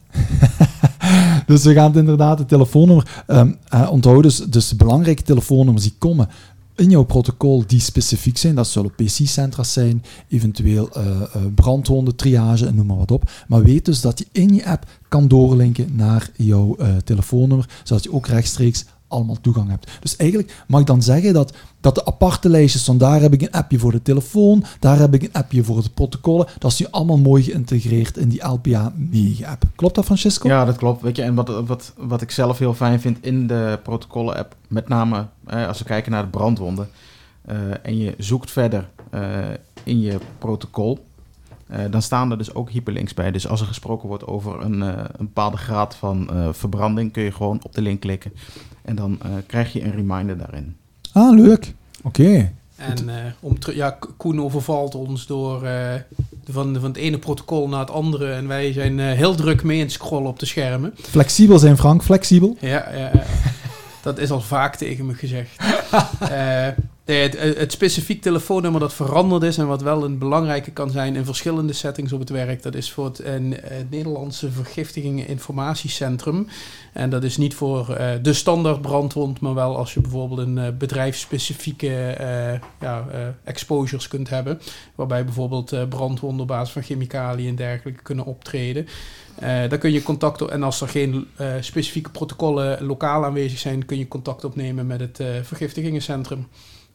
dus 1.53 1.63
we 1.63 1.73
gaan 1.73 1.87
het 1.87 1.95
inderdaad, 1.95 2.39
het 2.39 2.47
telefoonnummer... 2.47 3.23
ehm 3.27 3.51
eh, 3.69 3.91
onthoud 3.91 4.23
dus, 4.23 4.37
dus 4.37 4.75
belangrijke 4.75 5.23
telefoonnummers 5.23 5.83
die 5.83 5.95
komen 5.97 6.29
in 6.75 6.89
jouw 6.89 7.03
protocol 7.03 7.63
die 7.67 7.79
specifiek 7.79 8.37
zijn. 8.37 8.55
Dat 8.55 8.67
zullen 8.67 8.95
PC-centra's 8.95 9.73
zijn, 9.73 10.03
eventueel 10.27 10.89
eh 10.91 11.21
eh, 11.21 11.41
brandwonden, 11.55 12.15
triage 12.15 12.65
en 12.65 12.75
noem 12.75 12.85
maar 12.85 12.97
wat 12.97 13.11
op. 13.11 13.31
Maar 13.47 13.63
weet 13.63 13.85
dus 13.85 14.01
dat 14.01 14.19
je 14.19 14.25
in 14.31 14.55
je 14.55 14.65
app 14.65 14.85
kan 15.09 15.27
doorlinken 15.27 15.95
naar 15.95 16.29
jouw 16.35 16.75
eh, 16.75 16.95
telefoonnummer, 17.03 17.69
zodat 17.83 18.03
je 18.03 18.13
ook 18.13 18.27
rechtstreeks 18.27 18.85
allemaal 19.15 19.41
toegang 19.41 19.69
hebt. 19.69 19.91
Dus 19.99 20.15
eigenlijk 20.15 20.63
mag 20.67 20.79
ik 20.79 20.87
dan 20.87 21.01
zeggen 21.01 21.33
dat, 21.33 21.53
dat 21.81 21.95
de 21.95 22.05
aparte 22.05 22.49
lijstjes 22.49 22.83
van 22.83 22.97
daar 22.97 23.21
heb 23.21 23.33
ik 23.33 23.41
een 23.41 23.51
appje 23.51 23.79
voor 23.79 23.91
de 23.91 24.01
telefoon, 24.01 24.63
daar 24.79 24.99
heb 24.99 25.13
ik 25.13 25.23
een 25.23 25.33
appje 25.33 25.63
voor 25.63 25.83
de 25.83 25.89
protocollen, 25.89 26.47
dat 26.59 26.71
is 26.71 26.79
nu 26.79 26.85
allemaal 26.91 27.17
mooi 27.17 27.43
geïntegreerd 27.43 28.17
in 28.17 28.29
die 28.29 28.47
LPA 28.47 28.93
9-app. 29.13 29.63
Klopt 29.75 29.95
dat, 29.95 30.05
Francisco? 30.05 30.47
Ja, 30.47 30.65
dat 30.65 30.77
klopt. 30.77 31.01
Weet 31.01 31.15
je, 31.15 31.21
en 31.21 31.35
wat, 31.35 31.65
wat, 31.65 31.93
wat 31.97 32.21
ik 32.21 32.31
zelf 32.31 32.59
heel 32.59 32.73
fijn 32.73 32.99
vind 32.99 33.17
in 33.21 33.47
de 33.47 33.79
protocollen-app, 33.83 34.55
met 34.67 34.87
name 34.87 35.27
als 35.67 35.79
we 35.79 35.85
kijken 35.85 36.11
naar 36.11 36.23
de 36.23 36.29
brandwonden, 36.29 36.87
eh, 37.45 37.57
en 37.81 37.97
je 37.97 38.13
zoekt 38.17 38.51
verder 38.51 38.89
eh, 39.09 39.21
in 39.83 39.99
je 39.99 40.17
protocol, 40.37 41.05
eh, 41.67 41.79
dan 41.89 42.01
staan 42.01 42.31
er 42.31 42.37
dus 42.37 42.53
ook 42.53 42.69
hyperlinks 42.69 43.13
bij. 43.13 43.31
Dus 43.31 43.47
als 43.47 43.61
er 43.61 43.67
gesproken 43.67 44.07
wordt 44.07 44.27
over 44.27 44.61
een, 44.61 44.81
eh, 44.83 44.87
een 44.97 45.25
bepaalde 45.25 45.57
graad 45.57 45.95
van 45.95 46.29
eh, 46.29 46.47
verbranding, 46.51 47.11
kun 47.11 47.23
je 47.23 47.31
gewoon 47.31 47.59
op 47.63 47.73
de 47.73 47.81
link 47.81 47.99
klikken. 47.99 48.33
En 48.81 48.95
dan 48.95 49.17
eh, 49.21 49.29
krijg 49.47 49.73
je 49.73 49.83
een 49.83 49.91
reminder 49.95 50.37
daarin. 50.37 50.75
Ah, 51.13 51.35
leuk. 51.39 51.73
Oké. 52.03 52.51
En 52.75 53.09
eh, 53.09 53.15
om 53.39 53.57
ja, 53.73 53.89
Ko- 53.89 54.09
Koen 54.17 54.41
overvalt 54.41 54.95
ons 54.95 55.25
door 55.27 55.63
eh, 55.65 55.93
van, 56.49 56.73
van 56.75 56.83
het 56.83 56.97
ene 56.97 57.17
protocol 57.17 57.67
naar 57.69 57.79
het 57.79 57.89
andere. 57.91 58.31
En 58.31 58.47
wij 58.47 58.73
zijn 58.73 58.99
eh, 58.99 59.11
heel 59.11 59.35
druk 59.35 59.63
mee 59.63 59.77
aan 59.77 59.83
het 59.83 59.91
scrollen 59.91 60.29
op 60.29 60.39
de 60.39 60.45
schermen. 60.45 60.93
Flexibel 61.01 61.59
zijn, 61.59 61.77
Frank, 61.77 62.03
flexibel. 62.03 62.57
Ja, 62.59 62.89
ja, 62.91 63.09
ja. 63.13 63.23
dat 64.01 64.17
is 64.17 64.31
al 64.31 64.41
vaak 64.41 64.75
tegen 64.75 65.05
me 65.05 65.13
gezegd. 65.13 65.55
Nee, 67.05 67.21
het, 67.21 67.57
het 67.57 67.71
specifiek 67.71 68.21
telefoonnummer 68.21 68.79
dat 68.79 68.93
veranderd 68.93 69.43
is 69.43 69.57
en 69.57 69.67
wat 69.67 69.81
wel 69.81 70.03
een 70.03 70.17
belangrijke 70.17 70.71
kan 70.71 70.89
zijn 70.89 71.15
in 71.15 71.25
verschillende 71.25 71.73
settings 71.73 72.13
op 72.13 72.19
het 72.19 72.29
werk, 72.29 72.63
dat 72.63 72.75
is 72.75 72.91
voor 72.91 73.05
het, 73.05 73.19
eh, 73.19 73.33
Nederlandse 73.89 74.51
Vergiftigingen 74.51 75.27
Informatiecentrum. 75.27 76.47
En 76.93 77.09
dat 77.09 77.23
is 77.23 77.37
niet 77.37 77.53
voor 77.53 77.93
eh, 77.93 78.11
de 78.21 78.33
standaard 78.33 78.81
brandwond, 78.81 79.39
maar 79.39 79.53
wel 79.53 79.77
als 79.77 79.93
je 79.93 80.01
bijvoorbeeld 80.01 80.39
een 80.39 80.57
eh, 80.57 80.67
bedrijfsspecifieke 80.77 82.17
ja, 82.79 83.05
exposures 83.43 84.07
kunt 84.07 84.29
hebben. 84.29 84.59
Waarbij 84.95 85.25
bijvoorbeeld 85.25 85.89
brandwonden 85.89 86.41
op 86.41 86.47
basis 86.47 86.73
van 86.73 86.83
chemicaliën 86.83 87.47
en 87.47 87.55
dergelijke 87.55 88.03
kunnen 88.03 88.25
optreden. 88.25 88.87
Eh 89.35 89.69
dan 89.69 89.79
kun 89.79 89.91
je 89.91 90.03
contact 90.03 90.41
op, 90.41 90.49
en 90.49 90.63
als 90.63 90.81
er 90.81 90.87
geen 90.87 91.27
specifieke 91.59 92.09
protocollen 92.09 92.83
lokaal 92.83 93.25
aanwezig 93.25 93.59
zijn, 93.59 93.85
kun 93.85 93.97
je 93.97 94.07
contact 94.07 94.43
opnemen 94.43 94.87
met 94.87 94.99
het 94.99 95.19
eh, 95.19 95.27
vergiftigingencentrum. 95.41 96.47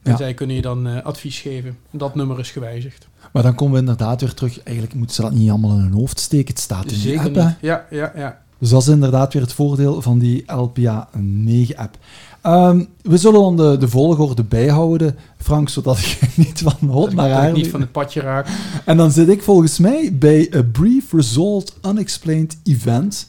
En 0.02 0.10
Ja. 0.10 0.16
zij 0.16 0.34
kunnen 0.34 0.56
je 0.56 0.62
dan 0.62 0.86
eh, 0.86 1.02
advies 1.04 1.38
geven. 1.40 1.76
Dat 1.90 2.14
nummer 2.14 2.38
is 2.38 2.50
gewijzigd. 2.50 3.08
Maar 3.32 3.42
dan 3.42 3.54
komen 3.54 3.74
we 3.74 3.80
inderdaad 3.80 4.20
weer 4.20 4.34
terug. 4.34 4.62
Eigenlijk 4.62 4.96
moeten 4.96 5.16
ze 5.16 5.22
dat 5.22 5.32
niet 5.32 5.50
allemaal 5.50 5.70
in 5.76 5.82
hun 5.82 5.92
hoofd 5.92 6.20
steken. 6.20 6.48
Het 6.54 6.62
staat 6.62 6.82
in 6.84 6.88
die 6.88 6.98
Zeker 6.98 7.24
app, 7.26 7.34
niet. 7.34 7.56
Ja, 7.60 7.86
ja, 7.90 8.12
ja. 8.16 8.42
Dus 8.58 8.70
dat 8.70 8.80
is 8.82 8.88
inderdaad 8.88 9.32
weer 9.32 9.42
het 9.42 9.52
voordeel 9.52 10.02
van 10.02 10.18
die 10.18 10.52
LPA 10.52 11.08
9-app. 11.16 11.98
Ehm, 12.40 12.84
we 13.02 13.16
zullen 13.16 13.40
dan 13.40 13.56
de, 13.56 13.76
de 13.78 13.88
volgorde 13.88 14.44
bijhouden, 14.44 15.16
Frank, 15.36 15.68
zodat 15.68 15.98
ik 16.20 16.36
niet 16.36 16.58
van 16.58 16.88
hot 16.88 17.14
naar 17.14 17.30
haar... 17.30 17.52
niet 17.52 17.68
van 17.68 17.80
het 17.80 17.92
padje 17.92 18.20
raak. 18.20 18.48
En 18.84 18.96
dan 18.96 19.10
zit 19.10 19.28
ik 19.28 19.42
volgens 19.42 19.78
mij 19.78 20.16
bij 20.18 20.52
A 20.54 20.62
Brief 20.62 21.12
Result 21.12 21.76
Unexplained 21.86 22.58
Event. 22.64 23.28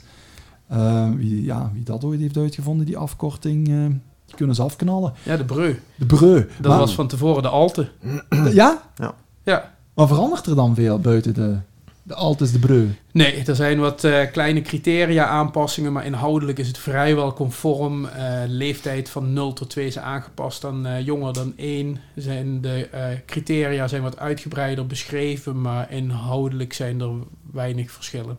Eh, 0.68 1.10
wie, 1.16 1.44
ja, 1.44 1.72
wie 1.74 1.84
dat 1.84 2.04
ooit 2.04 2.20
heeft 2.20 2.38
uitgevonden, 2.38 2.86
die 2.86 2.98
afkorting, 2.98 3.68
eh, 3.70 3.76
die 4.32 4.38
kunnen 4.38 4.56
ze 4.56 4.62
afknallen. 4.62 5.14
Ja, 5.24 5.38
de 5.38 5.46
breu. 5.46 5.76
De 5.96 6.06
breu. 6.06 6.48
Dat 6.60 6.72
Maar- 6.72 6.80
was 6.80 6.96
van 6.96 7.08
tevoren 7.08 7.42
de 7.44 7.50
alte. 7.50 7.90
Ja? 8.54 8.82
Ja. 9.44 9.74
Maar 9.94 10.08
verandert 10.08 10.46
er 10.46 10.56
dan 10.56 10.76
veel 10.76 11.00
buiten 11.00 11.34
de... 11.34 11.58
De 12.04 12.16
alt 12.16 12.42
is 12.42 12.52
de 12.52 12.60
breu. 12.60 12.88
Nee, 13.12 13.44
er 13.46 13.56
zijn 13.56 13.80
wat 13.80 14.04
eh, 14.04 14.32
kleine 14.32 14.62
criteria 14.62 15.26
aanpassingen, 15.26 15.94
maar 15.94 16.06
inhoudelijk 16.06 16.60
is 16.60 16.68
het 16.68 16.78
vrijwel 16.78 17.34
conform. 17.34 18.06
Eh, 18.06 18.42
leeftijd 18.48 19.10
van 19.10 19.34
0 19.34 19.54
tot 19.54 19.70
2 19.70 19.86
is 19.86 19.98
aangepast 19.98 20.62
dan 20.62 20.86
eh, 20.86 21.06
jonger 21.06 21.34
dan 21.34 21.54
1. 21.58 21.98
Zijn 22.16 22.62
de 22.62 22.88
eh, 22.92 23.04
criteria 23.26 23.88
zijn 23.88 24.02
wat 24.02 24.20
uitgebreider 24.20 24.88
beschreven, 24.88 25.62
maar 25.62 25.92
inhoudelijk 25.92 26.74
zijn 26.74 27.00
er 27.02 27.10
weinig 27.52 27.92
verschillen. 27.92 28.38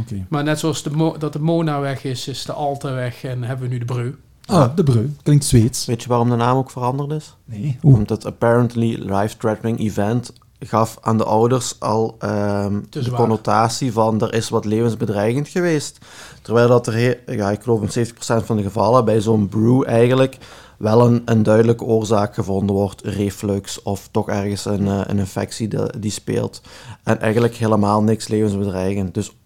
Oké. 0.00 0.26
Maar 0.28 0.44
net 0.44 0.58
zoals 0.58 0.82
de 0.82 0.90
Mo- 0.90 1.16
dat 1.18 1.32
de 1.32 1.40
Mona 1.40 1.80
weg 1.80 2.04
is, 2.04 2.28
is 2.28 2.44
de 2.44 2.52
Alta 2.52 2.92
weg 2.92 3.24
en 3.24 3.42
hebben 3.42 3.68
we 3.68 3.72
nu 3.72 3.78
de 3.78 3.84
Breu. 3.84 4.12
Ah, 4.48 4.76
de 4.76 4.82
breu. 4.82 5.10
Klinkt 5.22 5.44
Zweeds. 5.44 5.84
Weet 5.84 6.02
je 6.02 6.08
waarom 6.08 6.30
de 6.30 6.36
naam 6.36 6.56
ook 6.56 6.70
veranderd 6.70 7.10
is? 7.10 7.36
Nee. 7.44 7.78
Oeh. 7.82 7.96
Omdat 7.96 8.26
apparently 8.26 8.94
life-threatening 8.98 9.78
event 9.78 10.32
gaf 10.60 10.98
aan 11.00 11.18
de 11.18 11.24
ouders 11.24 11.80
al 11.80 12.16
ehm, 12.18 12.80
de 12.90 13.10
connotatie 13.10 13.92
van 13.92 14.20
er 14.20 14.34
is 14.34 14.48
wat 14.48 14.64
levensbedreigend 14.64 15.48
geweest. 15.48 15.98
Terwijl 16.42 16.68
dat 16.68 16.86
er, 16.86 17.18
ja, 17.36 17.50
ik 17.50 17.62
geloof 17.62 17.96
in 17.96 18.06
70% 18.06 18.14
van 18.44 18.56
de 18.56 18.62
gevallen 18.62 19.04
bij 19.04 19.20
zo'n 19.20 19.48
brew 19.48 19.82
eigenlijk 19.86 20.38
wel 20.78 21.06
een, 21.06 21.22
een 21.24 21.42
duidelijke 21.42 21.84
oorzaak 21.84 22.34
gevonden 22.34 22.76
wordt, 22.76 23.02
reflux 23.04 23.82
of 23.82 24.08
toch 24.10 24.28
ergens 24.28 24.64
een, 24.64 24.86
eh, 24.86 25.00
een 25.06 25.18
infectie 25.18 25.68
die 26.00 26.10
speelt. 26.10 26.60
En 27.02 27.20
eigenlijk 27.20 27.54
helemaal 27.54 28.02
niks 28.02 28.28
levensbedreigend. 28.28 29.14
Dus 29.14 29.37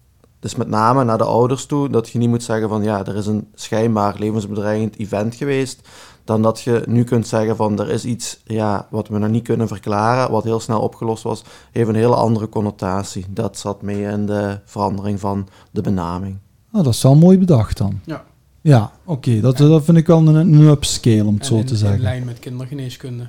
is 0.43 0.55
met 0.55 0.67
name 0.67 1.03
naar 1.03 1.17
de 1.17 1.23
ouders 1.23 1.65
toe 1.65 1.89
dat 1.89 2.09
je 2.09 2.17
niet 2.17 2.29
moet 2.29 2.43
zeggen 2.43 2.69
van 2.69 2.83
ja, 2.83 3.05
er 3.05 3.15
is 3.15 3.25
een 3.25 3.47
schijnbaar 3.53 4.15
levensbedreigend 4.19 4.97
event 4.99 5.35
geweest, 5.35 5.87
dan 6.23 6.41
dat 6.41 6.61
je 6.61 6.83
nu 6.87 7.03
kunt 7.03 7.27
zeggen 7.27 7.55
van 7.55 7.79
er 7.79 7.89
is 7.89 8.05
iets 8.05 8.39
ja, 8.43 8.87
wat 8.89 9.07
we 9.07 9.17
nog 9.17 9.29
niet 9.29 9.43
kunnen 9.43 9.67
verklaren, 9.67 10.31
wat 10.31 10.43
heel 10.43 10.59
snel 10.59 10.81
opgelost 10.81 11.23
was, 11.23 11.43
heeft 11.71 11.89
een 11.89 11.95
hele 11.95 12.15
andere 12.15 12.49
connotatie. 12.49 13.25
Dat 13.29 13.57
zat 13.57 13.81
mee 13.81 14.01
in 14.03 14.25
de 14.25 14.59
verandering 14.65 15.19
van 15.19 15.47
de 15.71 15.81
benaming. 15.81 16.37
Ah, 16.71 16.83
dat 16.83 16.93
is 16.93 17.01
wel 17.03 17.15
mooi 17.15 17.37
bedacht 17.37 17.77
dan. 17.77 17.99
Ja. 18.05 18.23
Ja, 18.61 18.91
oké. 19.05 19.39
Dat, 19.39 19.57
dat 19.57 19.83
vind 19.83 19.97
ik 19.97 20.07
wel 20.07 20.17
een, 20.27 20.35
een 20.35 20.67
upscale, 20.67 21.23
om 21.25 21.33
het 21.33 21.41
En 21.41 21.47
zo 21.47 21.55
in, 21.55 21.65
te 21.65 21.73
in 21.73 21.79
zeggen. 21.79 22.01
lijn 22.01 22.25
met 22.25 22.39
kindergeneeskunde. 22.39 23.27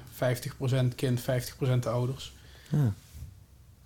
50% 0.93 0.95
kind, 0.95 1.21
50% 1.21 1.25
ouders. 1.89 2.33
Ja. 2.71 2.93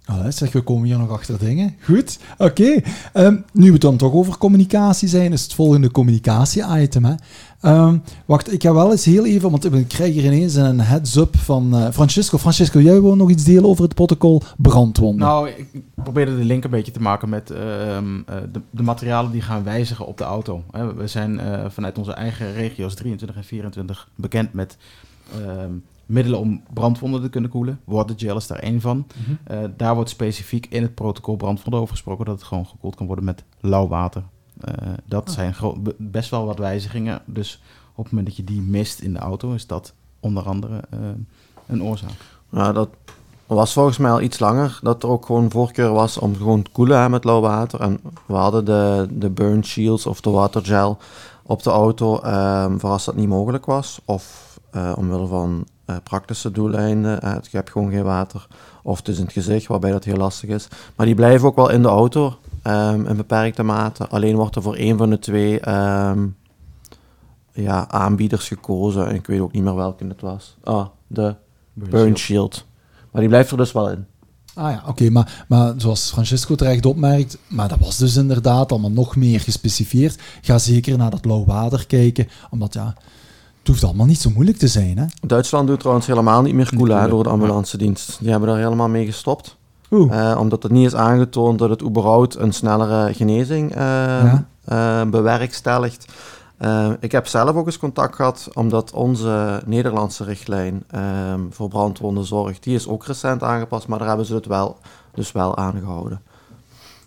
Allee, 0.09 0.31
zeg, 0.31 0.53
we 0.53 0.61
komen 0.61 0.87
hier 0.87 0.99
nog 0.99 1.11
achter 1.11 1.39
dingen. 1.39 1.75
Goed, 1.85 2.19
oké. 2.39 2.81
Ehm, 3.13 3.37
nu 3.53 3.67
we 3.67 3.73
het 3.73 3.81
dan 3.81 3.97
toch 3.97 4.13
over 4.13 4.39
communicatie 4.39 5.09
zijn, 5.09 5.33
is 5.33 5.43
het 5.43 5.55
volgende 5.55 5.91
communicatie-item. 5.91 7.17
Ehm, 7.61 7.99
wacht, 8.25 8.53
ik 8.53 8.63
ga 8.63 8.75
wel 8.75 8.91
eens 8.91 9.05
heel 9.05 9.27
even, 9.27 9.51
want 9.51 9.75
ik 9.75 9.89
krijg 9.89 10.13
hier 10.13 10.25
ineens 10.25 10.55
een 10.55 10.81
heads-up 10.81 11.37
van 11.37 11.75
eh, 11.75 11.91
Francisco. 11.93 12.39
Francisco, 12.39 12.81
jij 12.81 13.01
wil 13.01 13.17
nog 13.17 13.31
iets 13.31 13.45
delen 13.45 13.65
over 13.65 13.85
het 13.85 13.95
protocol 13.95 14.43
brandwonden? 14.57 15.27
Nou, 15.27 15.49
ik 15.49 15.83
probeerde 15.95 16.37
de 16.37 16.45
link 16.45 16.65
een 16.65 16.71
beetje 16.71 16.93
te 16.93 17.01
maken 17.01 17.29
met 17.29 17.51
ehm, 17.51 18.19
eh, 18.27 18.37
de, 18.53 18.61
de 18.71 18.83
materialen 18.83 19.31
die 19.31 19.43
gaan 19.43 19.65
wijzigen 19.65 20.07
op 20.07 20.19
de 20.19 20.25
auto. 20.25 20.65
We 20.97 21.07
zijn 21.07 21.41
eh, 21.41 21.65
vanuit 21.69 21.99
onze 21.99 22.13
eigen 22.13 22.53
regio's 22.53 22.95
23 22.95 23.37
en 23.37 23.45
24 23.45 24.09
bekend 24.15 24.53
met 24.53 24.77
middelen 26.09 26.39
om 26.39 26.63
brandwonden 26.73 27.23
te 27.23 27.29
kunnen 27.29 27.51
koelen. 27.51 27.81
Watergel 27.85 28.37
is 28.37 28.47
daar 28.47 28.59
één 28.59 28.81
van. 28.81 29.07
Mhm. 29.17 29.33
Eh, 29.45 29.69
daar 29.77 29.95
wordt 29.95 30.11
specifiek 30.11 30.67
in 30.67 30.83
het 30.83 30.95
protocol 30.95 31.37
brandwonden 31.37 31.81
over 31.81 31.95
gesproken 31.95 32.25
dat 32.25 32.35
het 32.35 32.45
gewoon 32.45 32.67
gekoeld 32.67 32.95
kan 32.95 33.07
worden 33.07 33.25
met 33.25 33.45
lauw 33.61 33.89
water. 33.89 34.23
Eh, 34.61 34.75
dat 35.05 35.29
Ah. 35.29 35.35
zijn 35.35 35.55
best 35.99 36.31
wel 36.31 36.47
wat 36.47 36.59
wijzigingen. 36.59 37.21
Dus 37.25 37.63
op 37.95 38.05
het 38.05 38.13
moment 38.13 38.27
dat 38.27 38.37
je 38.37 38.45
die 38.45 38.61
mist 38.61 39.01
in 39.01 39.13
de 39.13 39.19
auto, 39.19 39.53
is 39.53 39.67
dat 39.67 39.93
onder 40.21 40.43
andere 40.43 40.81
eh, 40.91 40.99
een 41.67 41.83
oorzaak. 41.83 42.11
Ja, 42.51 42.73
dat 42.73 42.89
was 43.47 43.73
volgens 43.73 43.99
mij 43.99 44.11
al 44.11 44.21
iets 44.21 44.39
langer. 44.39 44.79
Dat 44.83 45.03
er 45.03 45.09
ook 45.09 45.27
gewoon 45.27 45.51
voorkeur 45.51 45.93
was 45.93 46.19
om 46.19 46.37
gewoon 46.37 46.63
te 46.63 46.71
koelen 46.71 46.99
hè, 47.01 47.09
met 47.09 47.25
lauw 47.25 47.41
water. 47.41 47.81
En 47.81 48.01
we 48.27 48.35
hadden 48.35 48.65
de, 48.65 49.09
de 49.11 49.31
burn 49.31 49.65
shields 49.65 50.07
of 50.07 50.21
de 50.21 50.31
watergel 50.31 50.99
op 51.43 51.63
de 51.63 51.71
auto 51.71 52.21
ehm, 52.21 52.79
voor 52.79 52.91
als 52.91 53.05
dat 53.05 53.17
niet 53.17 53.29
mogelijk 53.29 53.67
was. 53.67 54.01
Of 54.05 54.59
eh, 54.71 54.93
omwille 54.97 55.27
van 55.27 55.65
eh, 55.89 55.97
praktische 56.03 56.51
doeleinden. 56.51 57.21
eh, 57.21 57.37
je 57.51 57.57
hebt 57.57 57.71
gewoon 57.71 57.91
geen 57.91 58.05
water. 58.05 58.47
Of 58.83 58.99
het 58.99 59.09
is 59.09 59.19
in 59.19 59.25
het 59.25 59.33
gezicht, 59.33 59.67
waarbij 59.67 59.91
dat 59.91 60.05
heel 60.05 60.17
lastig 60.17 60.49
is. 60.49 60.69
Maar 60.97 61.07
die 61.07 61.15
blijven 61.15 61.49
ook 61.49 61.57
wel 61.57 61.71
in 61.71 61.83
de 61.83 61.89
auto 61.89 62.37
ehm, 62.63 63.07
in 63.07 63.17
beperkte 63.17 63.63
mate. 63.63 64.09
Alleen 64.09 64.37
wordt 64.37 64.57
er 64.57 64.63
voor 64.63 64.75
één 64.75 64.99
van 64.99 65.11
de 65.11 65.19
twee 65.19 65.61
ehm, 65.61 66.27
ja, 67.53 67.89
aanbieders 67.91 68.49
gekozen. 68.49 69.09
En 69.09 69.15
ik 69.15 69.27
weet 69.27 69.41
ook 69.41 69.53
niet 69.53 69.63
meer 69.63 69.75
welke 69.75 70.07
het 70.07 70.21
was. 70.21 70.57
Ah, 70.65 70.87
de 71.07 71.35
Burn 71.73 72.17
Shield. 72.17 72.65
Maar 73.11 73.21
die 73.21 73.31
blijft 73.31 73.51
er 73.51 73.57
dus 73.57 73.73
wel 73.73 73.91
in. 73.91 74.07
Ah 74.55 74.71
ja, 74.71 74.83
oké, 74.87 75.11
maar, 75.11 75.45
maar 75.49 75.75
zoals 75.77 76.11
Francisco 76.11 76.55
terecht 76.55 76.87
opmerkt, 76.87 77.39
maar 77.47 77.69
dat 77.69 77.79
was 77.79 77.97
dus 77.97 78.17
inderdaad 78.17 78.73
allemaal 78.73 78.91
nog 78.91 79.17
meer 79.17 79.41
gespecifieerd. 79.41 80.21
Ga 80.41 80.59
zeker 80.59 80.99
naar 80.99 81.11
dat 81.11 81.25
lauw 81.25 81.45
water 81.45 81.87
kijken, 81.87 82.29
omdat 82.51 82.75
ja, 82.75 82.95
hoeft 83.69 83.85
allemaal 83.85 84.07
niet 84.07 84.21
zo 84.21 84.31
moeilijk 84.31 84.59
te 84.59 84.69
zijn, 84.69 84.99
hè? 84.99 85.05
Duitsland 85.21 85.69
doet 85.69 85.79
trouwens 85.79 86.07
helemaal 86.07 86.43
niet 86.43 86.55
meer 86.55 86.75
koelen, 86.77 87.09
door 87.11 87.23
de 87.23 87.29
ambulance 87.31 87.77
dienst. 87.79 88.17
Die 88.21 88.31
hebben 88.31 88.49
daar 88.49 88.59
helemaal 88.59 88.89
mee 88.89 89.07
gestopt. 89.07 89.57
Eh, 89.91 90.37
omdat 90.41 90.63
het 90.63 90.73
niet 90.73 90.87
is 90.87 90.95
aangetoond 90.95 91.59
dat 91.59 91.71
het 91.71 91.83
überhaupt 91.83 92.35
een 92.37 92.53
snellere 92.53 93.15
genezing 93.15 93.75
Ja. 93.75 94.47
bewerkstelligt. 95.11 96.13
Eh, 96.57 96.91
ik 97.01 97.13
heb 97.13 97.27
zelf 97.27 97.57
ook 97.57 97.67
eens 97.67 97.79
contact 97.79 98.15
gehad, 98.15 98.49
omdat 98.55 98.93
onze 98.93 99.63
Nederlandse 99.67 100.25
richtlijn 100.25 100.85
ehm, 100.91 101.41
voor 101.51 101.69
brandwondenzorg, 101.69 102.59
die 102.59 102.75
is 102.75 102.89
ook 102.89 103.07
recent 103.07 103.43
aangepast, 103.43 103.89
maar 103.89 103.99
daar 103.99 104.09
hebben 104.09 104.27
ze 104.27 104.35
het 104.35 104.47
wel, 104.47 104.77
dus 105.15 105.33
wel 105.33 105.57
aangehouden. 105.57 106.21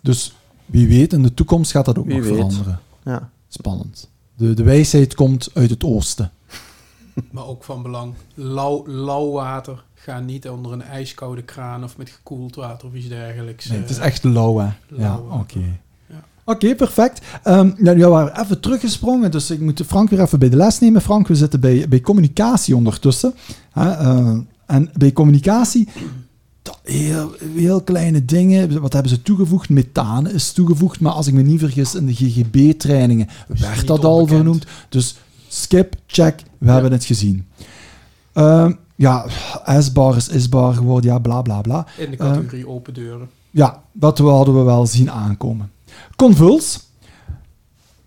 dus 0.01 0.36
wie 0.65 0.88
weet, 0.88 1.13
in 1.13 1.24
de 1.24 1.34
toekomst 1.34 1.72
gaat 1.72 1.86
dat 1.86 1.98
ook 2.00 2.06
Wie 2.06 2.15
nog 2.15 2.25
weet. 2.25 2.34
veranderen. 2.36 2.80
Ja. 3.03 3.30
Spannend. 3.48 4.10
De, 4.41 4.53
de 4.53 4.63
wijsheid 4.63 5.15
komt 5.15 5.50
uit 5.53 5.69
het 5.69 5.83
oosten. 5.83 6.31
Maar 7.31 7.45
ook 7.48 7.63
van 7.63 7.83
belang. 7.83 8.13
Lauw, 8.33 8.88
lauw 8.88 9.31
water. 9.31 9.83
Ga 9.93 10.19
niet 10.19 10.50
onder 10.50 10.71
een 10.71 10.81
ijskoude 10.81 11.43
kraan 11.43 11.83
of 11.83 11.98
met 11.98 12.10
gekoeld 12.10 12.55
water 12.55 12.88
of 12.88 12.93
iets 12.93 13.07
dergelijks. 13.07 13.65
Nee, 13.65 13.79
het 13.79 13.89
is 13.89 13.98
eh, 13.98 14.05
echt 14.05 14.24
lauw, 14.24 14.57
hè? 14.57 14.69
Ja, 14.98 15.17
oké. 15.17 15.79
Oké, 16.45 16.75
perfect. 16.75 17.21
Ehm 17.43 17.71
ja, 17.77 17.93
nu 17.93 18.07
waren 18.07 18.33
we 18.33 18.41
even 18.41 18.60
teruggesprongen, 18.60 19.31
dus 19.31 19.51
ik 19.51 19.60
moet 19.60 19.81
Frank 19.86 20.10
weer 20.10 20.21
even 20.21 20.39
bij 20.39 20.50
de 20.50 20.55
les 20.55 20.79
nemen. 20.79 21.01
Frank, 21.01 21.27
we 21.27 21.36
zitten 21.36 21.60
bij, 21.60 21.86
bij 21.89 22.01
communicatie 22.01 22.75
ondertussen. 22.75 23.33
Hè, 23.71 23.91
eh, 23.91 24.38
en 24.65 24.89
bij 24.98 25.12
communicatie, 25.13 25.88
heel, 26.83 27.31
heel 27.55 27.81
kleine 27.81 28.25
dingen. 28.25 28.81
Wat 28.81 28.93
hebben 28.93 29.11
ze 29.11 29.21
toegevoegd? 29.21 29.69
Methaan 29.69 30.29
is 30.29 30.51
toegevoegd, 30.51 30.99
maar 30.99 31.11
als 31.11 31.27
ik 31.27 31.33
me 31.33 31.41
niet 31.41 31.59
vergis, 31.59 31.95
in 31.95 32.05
de 32.05 32.13
GGB-trainingen 32.13 33.27
werd 33.47 33.87
dat 33.87 34.05
al 34.05 34.11
onbekend. 34.13 34.37
vernoemd. 34.37 34.65
Dus 34.89 35.15
skip, 35.47 35.95
check, 36.07 36.43
we 36.57 36.71
hebben 36.71 36.91
het 36.91 37.05
gezien. 37.05 37.47
Ehm, 38.33 38.73
ja, 38.95 39.25
S-bar 39.79 40.15
is 40.15 40.29
S-bar 40.43 40.73
geworden, 40.73 41.11
ja, 41.11 41.19
bla 41.19 41.41
bla 41.41 41.61
bla. 41.61 41.85
In 41.97 42.11
de 42.11 42.17
categorie 42.17 42.67
open 42.67 42.93
deuren. 42.93 43.29
Ja, 43.51 43.83
dat 43.91 44.17
hadden 44.17 44.57
we 44.57 44.61
wel 44.61 44.85
zien 44.85 45.11
aankomen. 45.11 45.71
Convuls. 46.15 46.79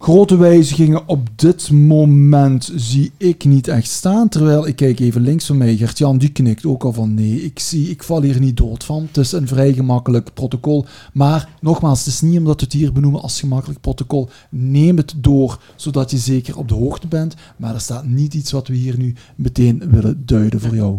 Grote 0.05 0.37
wijzigingen 0.37 1.09
op 1.09 1.29
dit 1.37 1.71
moment 1.71 2.73
zie 2.75 3.13
ik 3.17 3.45
niet 3.45 3.69
echt 3.69 3.91
staan. 3.91 4.29
Terwijl 4.29 4.67
ik 4.67 4.77
kijk 4.77 5.01
even 5.01 5.21
links 5.21 5.47
van 5.47 5.57
mij. 5.57 5.77
Gert-Jan 5.77 6.19
die 6.19 6.29
knikt 6.29 6.67
ook 6.67 6.85
al 6.85 6.93
van 6.93 7.15
nee, 7.15 7.45
ik, 7.45 7.59
zie, 7.59 7.91
ik 7.91 8.03
val 8.03 8.23
hier 8.23 8.41
niet 8.41 8.57
dood 8.57 8.85
van. 8.85 9.03
Het 9.03 9.17
is 9.17 9.33
een 9.33 9.49
vrij 9.49 9.73
gemakkelijk 9.73 10.35
protocol. 10.35 10.87
Maar 11.13 11.49
nogmaals, 11.61 11.99
het 11.99 12.09
is 12.09 12.21
niet 12.21 12.39
omdat 12.39 12.61
we 12.61 12.65
het 12.65 12.73
hier 12.73 12.93
benoemen 12.93 13.23
als 13.23 13.41
gemakkelijk 13.41 13.81
protocol. 13.81 14.29
Neem 14.51 14.97
het 14.97 15.15
door, 15.17 15.61
zodat 15.77 16.11
je 16.11 16.19
zeker 16.19 16.59
op 16.59 16.69
de 16.69 16.75
hoogte 16.75 17.07
bent. 17.07 17.35
Maar 17.57 17.75
er 17.75 17.81
staat 17.81 18.07
niet 18.07 18.35
iets 18.35 18.53
wat 18.53 18.69
we 18.69 18.75
hier 18.75 18.99
nu 18.99 19.15
meteen 19.37 19.91
willen 19.91 20.23
duiden 20.27 20.61
voor 20.61 20.75
jou. 20.75 20.99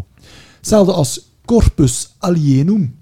Hetzelfde 0.58 0.94
als 0.94 1.30
corpus 1.46 2.16
alienum. 2.18 2.96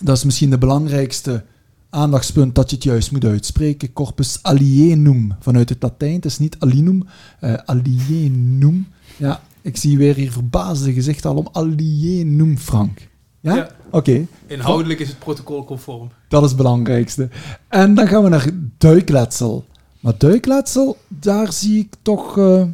Dat 0.00 0.16
is 0.16 0.24
misschien 0.24 0.50
de 0.50 0.58
belangrijkste 0.58 1.44
aandachtspunt 1.92 2.54
dat 2.54 2.70
je 2.70 2.76
het 2.76 2.84
juist 2.84 3.12
moet 3.12 3.24
uitspreken. 3.24 3.92
Corpus 3.92 4.38
alienum 4.42 5.32
vanuit 5.40 5.68
het 5.68 5.82
Latijn. 5.82 6.14
Het 6.14 6.24
is 6.24 6.38
niet 6.38 6.56
alinum, 6.58 7.02
eh, 7.40 7.54
alienum. 7.54 8.86
Ja, 9.16 9.40
ik 9.62 9.76
zie 9.76 9.98
weer 9.98 10.14
hier 10.14 10.32
verbaasde 10.32 10.92
gezicht 10.92 11.24
al 11.24 11.36
om 11.36 11.48
alienum, 11.52 12.58
Frank. 12.58 13.08
Ja? 13.40 13.54
Ja. 13.56 13.68
Oké, 13.90 14.26
Inhoudelijk 14.46 15.00
is 15.00 15.08
het 15.08 15.18
protocol 15.18 15.64
conform. 15.64 16.10
dat 16.28 16.42
is 16.42 16.48
het 16.48 16.56
belangrijkste. 16.56 17.28
En 17.68 17.94
dan 17.94 18.08
gaan 18.08 18.22
we 18.22 18.28
naar 18.28 18.50
duikletsel. 18.78 19.64
Maar 20.00 20.14
duikletsel, 20.18 20.96
daar 21.08 21.52
zie 21.52 21.78
ik 21.78 21.94
toch 22.02 22.38
eh, 22.38 22.64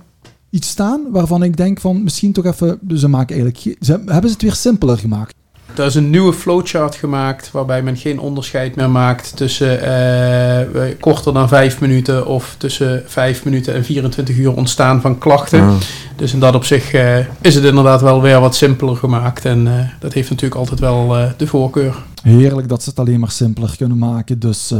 iets 0.51 0.69
staan 0.69 1.11
waarvan 1.11 1.43
ik 1.43 1.57
denk 1.57 1.81
van 1.81 2.03
misschien 2.03 2.33
toch 2.33 2.45
even... 2.45 2.79
Dus 2.81 3.01
ze 3.01 3.09
maken 3.09 3.37
eigenlijk... 3.37 3.59
ge- 3.63 3.77
Ze, 3.81 3.93
hebben 3.93 4.23
ze 4.31 4.33
het 4.33 4.43
weer 4.43 4.55
simpeler 4.55 4.99
gemaakt? 4.99 5.35
Er 5.79 5.87
is 5.87 5.95
een 5.95 6.11
nieuwe 6.11 6.33
flowchart 6.33 6.95
gemaakt 6.95 7.51
waarbij 7.51 7.83
men 7.83 7.97
geen 7.97 8.19
onderscheid 8.19 8.77
meer 8.77 8.91
maakt 8.91 9.37
tussen 9.37 9.83
eh, 9.83 10.95
korter 11.01 11.33
dan 11.33 11.49
5 11.49 11.81
minuten 11.81 12.27
of 12.27 12.55
tussen 12.59 13.03
5 13.07 13.45
minuten 13.45 13.75
en 13.75 13.85
24 13.85 14.37
uur 14.37 14.55
ontstaan 14.55 15.01
van 15.01 15.19
klachten. 15.19 15.59
Ja. 15.59 15.75
Dus 16.17 16.33
in 16.33 16.41
dat 16.41 16.55
opzicht 16.55 16.95
eh, 16.95 17.19
is 17.41 17.55
het 17.55 17.65
inderdaad 17.65 18.01
wel 18.01 18.23
weer 18.23 18.41
wat 18.41 18.57
simpeler 18.57 18.97
gemaakt. 18.97 19.45
En 19.45 19.67
eh, 19.67 19.85
dat 20.01 20.13
heeft 20.13 20.31
natuurlijk 20.31 20.61
altijd 20.61 20.81
wel 20.81 21.17
eh, 21.17 21.31
de 21.37 21.47
voorkeur. 21.47 21.95
Heerlijk 22.23 22.69
dat 22.69 22.83
ze 22.83 22.89
het 22.89 22.99
alleen 22.99 23.21
maar 23.21 23.31
simpeler 23.31 23.75
kunnen 23.77 23.99
maken. 23.99 24.39
Dus 24.39 24.71
eh, 24.71 24.79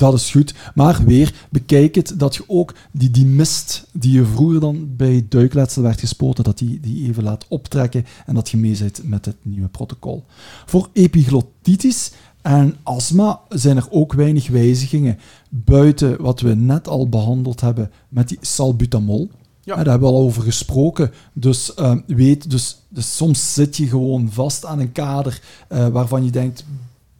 dat 0.00 0.14
is 0.14 0.30
goed. 0.30 0.54
Maar 0.74 1.04
weer, 1.04 1.34
bekijk 1.50 1.94
het 1.94 2.14
dat 2.16 2.34
je 2.34 2.44
ook 2.46 2.74
die, 2.90 3.10
die 3.10 3.26
mist 3.26 3.86
die 3.92 4.12
je 4.12 4.24
vroeger 4.24 4.60
dan 4.60 4.88
bij 4.96 5.26
duikletsel 5.28 5.82
werd 5.82 6.00
gespoten, 6.00 6.44
dat 6.44 6.58
die, 6.58 6.80
die 6.80 7.08
even 7.08 7.22
laat 7.22 7.46
optrekken 7.48 8.06
en 8.26 8.34
dat 8.34 8.48
je 8.48 8.56
mee 8.56 8.74
zit 8.74 9.00
met 9.04 9.24
het 9.24 9.36
nieuwe 9.42 9.68
protocol. 9.68 10.24
Voor 10.66 10.88
epiglottitis 10.92 12.12
en 12.42 12.76
astma 12.82 13.40
zijn 13.48 13.76
er 13.76 13.86
ook 13.90 14.12
weinig 14.12 14.48
wijzigingen 14.48 15.18
buiten 15.48 16.22
wat 16.22 16.40
we 16.40 16.54
net 16.54 16.88
al 16.88 17.08
behandeld 17.08 17.60
hebben 17.60 17.90
met 18.08 18.28
die 18.28 18.38
salbutamol. 18.40 19.30
Ja. 19.60 19.76
Daar 19.76 19.86
hebben 19.86 20.08
we 20.08 20.14
al 20.14 20.22
over 20.22 20.42
gesproken. 20.42 21.10
Dus 21.32 21.74
eh, 21.74 21.96
weet, 22.06 22.50
dus, 22.50 22.78
dus 22.88 23.16
soms 23.16 23.54
zit 23.54 23.76
je 23.76 23.86
gewoon 23.86 24.28
vast 24.30 24.64
aan 24.64 24.78
een 24.78 24.92
kader 24.92 25.40
eh, 25.68 25.88
waarvan 25.88 26.24
je 26.24 26.30
denkt, 26.30 26.64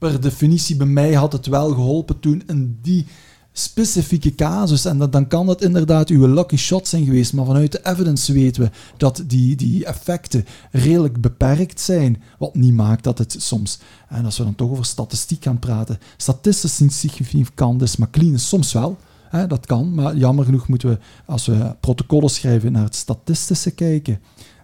per 0.01 0.21
definitie, 0.21 0.77
bij 0.77 0.87
mij 0.87 1.13
had 1.13 1.33
het 1.33 1.47
wel 1.47 1.69
geholpen 1.69 2.21
toen 2.21 2.43
in 2.47 2.79
die 2.83 3.07
specifieke 3.53 4.35
casus. 4.35 4.85
En 4.85 4.99
dan 4.99 5.27
kan 5.27 5.47
dat 5.47 5.63
inderdaad 5.63 6.09
uw 6.09 6.35
lucky 6.35 6.57
shot 6.57 6.89
zijn 6.89 7.05
geweest. 7.05 7.33
Maar 7.33 7.45
vanuit 7.45 7.73
de 7.73 7.81
evidence 7.83 8.33
weten 8.33 8.63
we 8.63 8.71
dat 8.97 9.23
die, 9.27 9.57
die 9.57 9.85
effecten 9.85 10.45
redelijk 10.71 11.21
beperkt 11.21 11.81
zijn. 11.81 12.23
Wat 12.39 12.55
niet 12.55 12.75
maakt 12.75 13.05
dat 13.05 13.19
het 13.19 13.37
soms, 13.39 13.79
en 14.09 14.25
als 14.25 14.39
we 14.39 14.45
dan 14.45 14.55
toch 14.55 14.71
over 14.71 14.85
statistiek 14.85 15.45
gaan 15.45 15.59
praten, 15.59 15.99
statistisch 16.17 16.79
niet 16.79 16.95
significant 16.95 17.83
is, 17.83 17.97
maar 17.97 18.11
klinisch 18.11 18.49
soms 18.49 18.73
wel. 18.73 18.97
Hè, 19.29 19.47
dat 19.47 19.67
kan, 19.67 19.95
maar 19.95 20.17
jammer 20.17 20.45
genoeg 20.45 20.69
moeten 20.69 20.89
we, 20.89 20.99
als 21.27 21.47
we 21.47 21.77
protocollen 21.81 22.31
schrijven, 22.31 22.73
naar 22.73 22.85
het 22.85 22.95
statistische 22.95 23.71
kijken. 23.71 24.21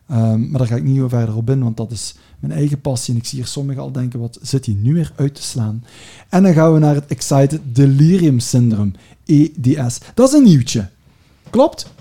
Ehm, 0.08 0.50
maar 0.50 0.58
daar 0.58 0.66
ga 0.68 0.76
ik 0.76 0.84
niet 0.84 1.02
verder 1.06 1.36
op 1.36 1.50
in, 1.50 1.62
want 1.62 1.76
dat 1.76 1.90
is 1.90 2.14
mijn 2.38 2.52
eigen 2.52 2.80
passie. 2.80 3.14
En 3.14 3.20
ik 3.20 3.26
zie 3.26 3.38
hier 3.38 3.46
sommigen 3.48 3.82
al 3.82 3.92
denken, 3.92 4.20
wat 4.20 4.38
zit 4.42 4.64
hier 4.64 4.74
nu 4.74 4.94
weer 4.94 5.12
uit 5.16 5.34
te 5.34 5.42
slaan? 5.42 5.84
En 6.28 6.42
dan 6.42 6.52
gaan 6.52 6.72
we 6.72 6.78
naar 6.78 6.94
het 6.94 7.06
Excited 7.06 7.60
Delirium 7.64 8.38
Syndrome, 8.40 8.90
EDS. 9.24 9.98
Dat 10.14 10.28
is 10.28 10.34
een 10.34 10.42
nieuwtje. 10.44 10.88
Klopt? 11.50 11.94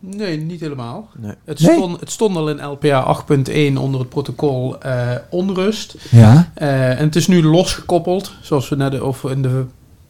Nee, 0.00 0.36
niet 0.40 0.60
helemaal. 0.60 1.08
Nee. 1.16 1.34
Het, 1.44 1.60
Nee? 1.60 1.76
stond, 1.76 2.00
het 2.00 2.10
stond 2.10 2.36
al 2.36 2.50
in 2.50 2.64
LPA 2.64 3.16
8.1 3.28 3.78
onder 3.78 4.00
het 4.00 4.08
protocol 4.08 4.80
eh, 4.80 5.10
onrust. 5.30 5.96
Ja. 6.10 6.50
Eh, 6.54 6.90
en 6.90 7.04
het 7.04 7.16
is 7.16 7.26
nu 7.26 7.42
losgekoppeld, 7.42 8.32
zoals 8.42 8.68
we 8.68 8.76
net 8.76 9.00
of 9.00 9.24
in 9.24 9.42
de, 9.42 9.64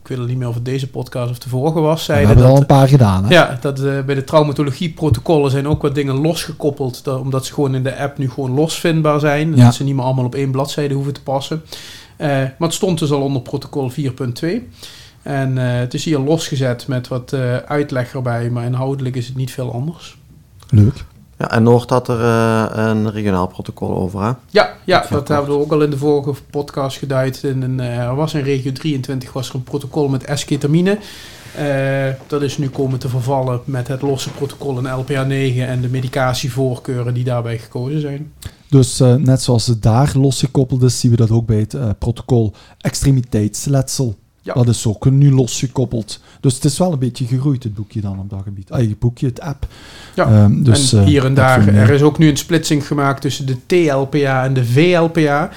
ik 0.09 0.15
weet 0.17 0.23
het 0.23 0.29
niet 0.33 0.39
meer 0.39 0.49
of 0.49 0.55
het 0.55 0.65
deze 0.65 0.91
podcast 0.91 1.31
of 1.31 1.39
de 1.39 1.49
vorige 1.49 1.81
was, 1.81 1.99
We 1.99 2.05
zeiden 2.05 2.27
hebben 2.29 2.45
er 2.47 2.51
al 2.53 2.57
een 2.61 2.67
paar 2.67 2.89
gedaan. 2.89 3.25
Hè? 3.25 3.35
ja, 3.35 3.59
dat 3.61 3.81
eh, 3.81 4.01
bij 4.01 4.15
de 4.15 4.25
traumatologie-protocollen 4.25 5.51
zijn 5.51 5.69
ook 5.69 5.83
wat 5.83 5.95
dingen 5.95 6.15
losgekoppeld, 6.21 7.05
da- 7.05 7.15
omdat 7.17 7.47
ze 7.47 7.53
gewoon 7.53 7.75
in 7.75 7.83
de 7.83 7.97
app 7.99 8.19
nu 8.19 8.31
gewoon 8.31 8.51
losvindbaar 8.51 9.21
zijn. 9.21 9.57
Ja. 9.57 9.65
Dat 9.65 9.75
ze 9.75 9.85
niet 9.85 9.95
meer 9.95 10.05
allemaal 10.05 10.25
op 10.25 10.35
één 10.35 10.51
bladzijde 10.51 10.95
hoeven 10.95 11.13
te 11.13 11.23
passen. 11.23 11.63
Eh, 12.17 12.29
maar 12.29 12.55
het 12.59 12.75
stond 12.75 12.99
dus 12.99 13.11
al 13.11 13.21
onder 13.23 13.43
protocol 13.43 13.91
4.2. 13.91 14.69
En 15.23 15.59
eh, 15.59 15.79
het 15.79 15.95
is 15.95 16.05
hier 16.05 16.19
losgezet 16.19 16.87
met 16.87 17.09
wat 17.09 17.35
uitleg 17.67 18.15
erbij, 18.15 18.51
maar 18.51 18.65
inhoudelijk 18.65 19.17
is 19.17 19.27
het 19.27 19.37
niet 19.37 19.51
veel 19.51 19.73
anders. 19.73 20.19
Leuk. 20.71 21.05
Ja, 21.39 21.51
en 21.51 21.63
Noord 21.63 21.91
had 21.91 22.09
er 22.09 22.21
eh, 22.21 22.67
een 22.73 23.11
regionaal 23.11 23.47
protocol 23.47 23.97
over, 23.97 24.23
hè? 24.23 24.33
Ja, 24.51 24.75
ja 24.85 25.07
Dat 25.11 25.29
hebben 25.29 25.51
we 25.51 25.59
ook 25.59 25.73
al 25.73 25.83
in 25.83 25.91
de 25.91 25.99
vorige 25.99 26.43
podcast 26.51 26.99
geduid. 26.99 27.43
In 27.43 27.63
een, 27.63 27.81
eh, 27.81 27.99
er 27.99 28.15
was 28.15 28.35
in 28.35 28.43
regio 28.43 28.73
23 28.73 29.33
was 29.33 29.49
er 29.49 29.55
een 29.55 29.63
protocol 29.63 30.09
met 30.09 30.25
esketamine. 30.25 30.99
Eh, 31.57 32.15
dat 32.27 32.43
is 32.43 32.59
nu 32.59 32.69
komen 32.69 32.99
te 32.99 33.09
vervallen 33.09 33.61
met 33.65 33.89
het 33.89 34.03
losse 34.03 34.31
protocol 34.31 34.79
in 34.79 34.93
LPA 34.93 35.23
9 35.23 35.67
en 35.67 35.81
de 35.81 35.89
medicatievoorkeuren 35.89 37.15
die 37.15 37.25
daarbij 37.25 37.59
gekozen 37.59 38.01
zijn. 38.01 38.33
Dus 38.69 39.01
eh, 39.01 39.15
net 39.15 39.43
zoals 39.43 39.67
het 39.67 39.83
daar 39.83 40.11
losgekoppeld 40.15 40.83
is, 40.83 41.01
zien 41.01 41.11
we 41.11 41.17
dat 41.17 41.31
ook 41.31 41.47
bij 41.47 41.59
het 41.59 41.75
eh, 41.75 41.91
protocol 41.99 42.53
extremiteitsletsel. 42.79 44.17
Ja. 44.49 44.55
Dat 44.55 44.69
is 44.69 44.87
ook 44.87 45.11
nu 45.11 45.33
losgekoppeld. 45.33 46.21
Dus 46.41 46.55
het 46.55 46.65
is 46.65 46.79
wel 46.79 46.93
een 46.93 46.99
beetje 46.99 47.27
gegroeid, 47.27 47.63
het 47.63 47.75
boekje 47.75 48.01
dan 48.01 48.19
op 48.19 48.31
dat 48.31 48.41
gebied. 48.45 48.71
Ah, 48.71 48.79
het 48.81 48.99
boekje, 48.99 49.27
het 49.27 49.41
app. 49.41 49.67
Ja, 50.15 50.27
Ehm, 50.27 50.63
dus, 50.63 50.93
en 50.93 50.99
eh, 50.99 51.05
hier 51.07 51.25
en 51.25 51.35
daar, 51.35 51.69
er 51.69 51.91
is 51.91 52.03
ook 52.03 52.19
nu 52.19 52.29
een 52.29 52.37
splitsing 52.37 52.87
gemaakt 52.87 53.21
tussen 53.21 53.47
de 53.47 53.57
TLPA 53.67 54.45
en 54.45 54.55
de 54.55 54.65
VLPA. 54.65 55.51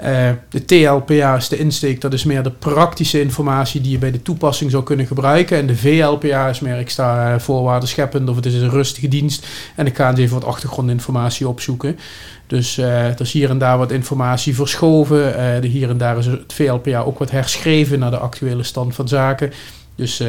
Eh, 0.00 0.30
de 0.48 0.64
TLPA 0.64 1.36
is 1.36 1.48
de 1.48 1.58
insteek, 1.58 2.00
dat 2.00 2.12
is 2.12 2.24
meer 2.24 2.42
de 2.42 2.50
praktische 2.50 3.20
informatie 3.20 3.80
die 3.80 3.90
je 3.90 3.98
bij 3.98 4.10
de 4.10 4.22
toepassing 4.22 4.70
zou 4.70 4.82
kunnen 4.82 5.06
gebruiken. 5.06 5.56
En 5.56 5.66
de 5.66 5.76
VLPA 5.76 6.48
is 6.48 6.60
meer, 6.60 6.78
ik 6.78 6.90
sta 6.90 7.32
eh, 7.32 7.40
voorwaarden 7.40 7.88
scheppend 7.88 8.28
of 8.28 8.36
het 8.36 8.46
is 8.46 8.54
een 8.54 8.70
rustige 8.70 9.08
dienst. 9.08 9.46
En 9.76 9.86
ik 9.86 9.96
ga 9.96 10.10
eens 10.10 10.18
even 10.18 10.34
wat 10.34 10.44
achtergrondinformatie 10.44 11.48
opzoeken. 11.48 11.98
Dus 12.46 12.78
eh, 12.78 13.04
er 13.04 13.20
is 13.20 13.32
hier 13.32 13.50
en 13.50 13.58
daar 13.58 13.78
wat 13.78 13.90
informatie 13.90 14.54
verschoven. 14.54 15.36
Eh, 15.36 15.60
de 15.60 15.66
hier 15.66 15.88
en 15.88 15.98
daar 15.98 16.18
is 16.18 16.26
het 16.26 16.52
VLPA 16.52 17.00
ook 17.00 17.18
wat 17.18 17.30
herschreven 17.30 17.98
naar 17.98 18.10
de 18.10 18.18
actuele 18.18 18.62
stand 18.62 18.94
van 18.94 19.08
zaken. 19.08 19.52
Dus 19.94 20.20
eh 20.20 20.28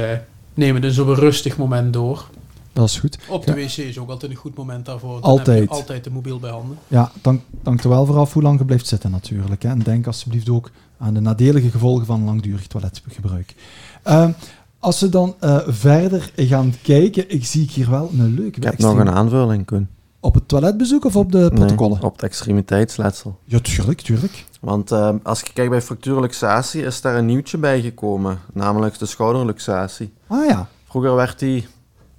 neem 0.53 0.73
het 0.73 0.83
dus 0.83 0.99
op 0.99 1.07
een 1.07 1.15
rustig 1.15 1.57
moment 1.57 1.93
door. 1.93 2.25
Dat 2.73 2.87
is 2.87 2.99
goed. 2.99 3.17
Op 3.29 3.45
de 3.45 3.51
Ja. 3.51 3.57
wc 3.57 3.77
is 3.77 3.97
ook 3.97 4.09
altijd 4.09 4.31
een 4.31 4.37
goed 4.37 4.55
moment 4.55 4.85
daarvoor. 4.85 5.13
Dan 5.13 5.21
Altijd. 5.21 5.59
heb 5.59 5.69
je 5.69 5.75
altijd 5.75 6.03
de 6.03 6.11
mobiel 6.11 6.39
bij 6.39 6.51
handen. 6.51 6.77
Ja, 6.87 7.11
dank, 7.21 7.41
dank 7.63 7.83
er 7.83 7.89
wel 7.89 8.05
voor 8.05 8.17
af 8.17 8.33
hoe 8.33 8.43
lang 8.43 8.59
je 8.59 8.65
blijft 8.65 8.87
zitten 8.87 9.11
natuurlijk. 9.11 9.63
Hè. 9.63 9.69
En 9.69 9.79
denk 9.79 10.07
alsjeblieft 10.07 10.49
ook 10.49 10.71
aan 10.97 11.13
de 11.13 11.19
nadelige 11.19 11.69
gevolgen 11.69 12.05
van 12.05 12.23
langdurig 12.23 12.67
toiletgebruik. 12.67 13.55
Ehm, 14.03 14.31
als 14.79 14.99
we 14.99 15.09
dan 15.09 15.35
eh, 15.39 15.59
verder 15.67 16.31
gaan 16.35 16.73
kijken, 16.81 17.29
ik 17.29 17.45
zie 17.45 17.69
hier 17.73 17.89
wel 17.89 18.09
een 18.13 18.33
leuke 18.33 18.57
Ik 18.57 18.63
heb 18.63 18.77
nog 18.77 18.97
een 18.97 19.09
aanvulling, 19.11 19.65
Koen. 19.65 19.87
Op 20.19 20.33
het 20.33 20.47
toiletbezoek 20.47 21.05
of 21.05 21.15
op 21.15 21.31
de 21.31 21.51
protocollen? 21.53 21.97
Nee, 21.97 22.05
op 22.05 22.13
het 22.13 22.23
extremiteitsletsel. 22.23 23.39
Ja, 23.45 23.59
tuurlijk, 23.59 24.01
tuurlijk. 24.01 24.45
Want 24.59 24.91
eh, 24.91 25.09
als 25.23 25.39
je 25.39 25.53
kijkt 25.53 25.69
bij 25.71 25.81
fractuurluxatie, 25.81 26.83
is 26.83 27.01
daar 27.01 27.15
een 27.17 27.25
nieuwtje 27.25 27.57
bij 27.57 27.81
gekomen. 27.81 28.39
Namelijk 28.53 28.99
de 28.99 29.05
schouderluxatie. 29.05 30.13
Ah 30.27 30.45
ja, 30.45 30.67
Vroeger 30.89 31.15
werd 31.15 31.39
die 31.39 31.67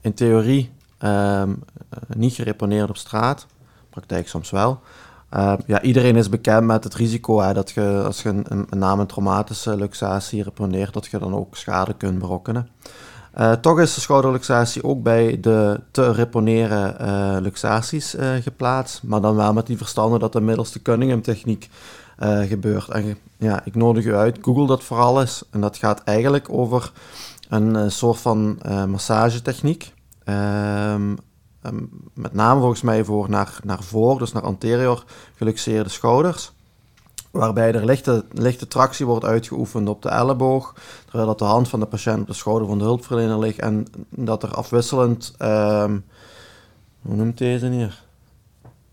in 0.02 0.14
theorie 0.14 0.70
ehm, 0.98 1.50
eh, 1.88 1.98
niet 2.16 2.34
gereponeerd 2.34 2.88
op 2.88 2.96
straat. 2.96 3.46
Praktijk 3.90 4.28
soms 4.28 4.50
wel. 4.50 4.80
Eh, 5.32 5.52
ja, 5.66 5.82
iedereen 5.82 6.16
is 6.16 6.28
bekend 6.28 6.66
met 6.66 6.84
het 6.84 6.94
risico 6.94 7.40
hè, 7.40 7.52
dat 7.52 7.70
je, 7.70 8.02
als 8.04 8.22
je 8.22 8.28
een, 8.28 8.44
een, 8.48 8.82
een 8.82 9.06
traumatische 9.06 9.76
luxatie 9.76 10.42
reponeert, 10.42 10.92
dat 10.92 11.06
je 11.06 11.18
dan 11.18 11.34
ook 11.34 11.56
schade 11.56 11.94
kunt 11.94 12.18
berokkenen. 12.18 12.68
Eh, 13.32 13.52
toch 13.52 13.80
is 13.80 13.94
de 13.94 14.00
schouderluxatie 14.00 14.84
ook 14.84 15.02
bij 15.02 15.40
de 15.40 15.80
te 15.90 16.12
reponeren 16.12 16.98
eh, 16.98 17.36
luxaties 17.40 18.16
geplaatst, 18.40 19.02
maar 19.02 19.20
dan 19.20 19.36
wel 19.36 19.52
met 19.52 19.66
die 19.66 19.76
verstande 19.76 20.18
dat 20.18 20.34
het 20.34 20.42
middels 20.42 20.72
de 20.72 20.82
Cunningham-techniek 20.82 21.68
gebeurt. 22.48 22.88
En 22.88 23.18
ja, 23.36 23.60
ik 23.64 23.74
nodig 23.74 24.04
u 24.04 24.14
uit, 24.14 24.38
google 24.40 24.66
dat 24.66 24.84
vooral 24.84 25.20
eens. 25.20 25.44
En 25.50 25.60
dat 25.60 25.76
gaat 25.76 26.02
eigenlijk 26.04 26.46
over 26.50 26.92
een 27.52 27.76
eh, 27.76 27.88
soort 27.88 28.18
van 28.18 28.58
eh, 28.62 28.84
massagetechniek. 28.84 29.94
Ehm, 30.24 31.16
ehm, 31.62 31.84
met 32.14 32.32
name 32.32 32.60
volgens 32.60 32.82
mij 32.82 33.04
voor 33.04 33.30
naar, 33.30 33.58
naar 33.64 33.82
voor, 33.82 34.18
dus 34.18 34.32
naar 34.32 34.42
anterior 34.42 35.04
geluxeerde 35.36 35.88
schouders. 35.88 36.52
Waarbij 37.30 37.74
er 37.74 37.84
lichte, 37.84 38.24
lichte 38.30 38.68
tractie 38.68 39.06
wordt 39.06 39.24
uitgeoefend 39.24 39.88
op 39.88 40.02
de 40.02 40.08
elleboog, 40.08 40.74
terwijl 41.04 41.26
dat 41.26 41.38
de 41.38 41.44
hand 41.44 41.68
van 41.68 41.80
de 41.80 41.86
patiënt 41.86 42.20
op 42.20 42.26
de 42.26 42.32
schouder 42.32 42.68
van 42.68 42.78
de 42.78 42.84
hulpverlener 42.84 43.38
ligt. 43.38 43.58
En 43.58 43.86
dat 44.08 44.42
er 44.42 44.54
afwisselend, 44.54 45.34
ehm, 45.38 45.98
hoe 47.02 47.14
noemt 47.14 47.38
deze 47.38 47.66
hier? 47.66 48.04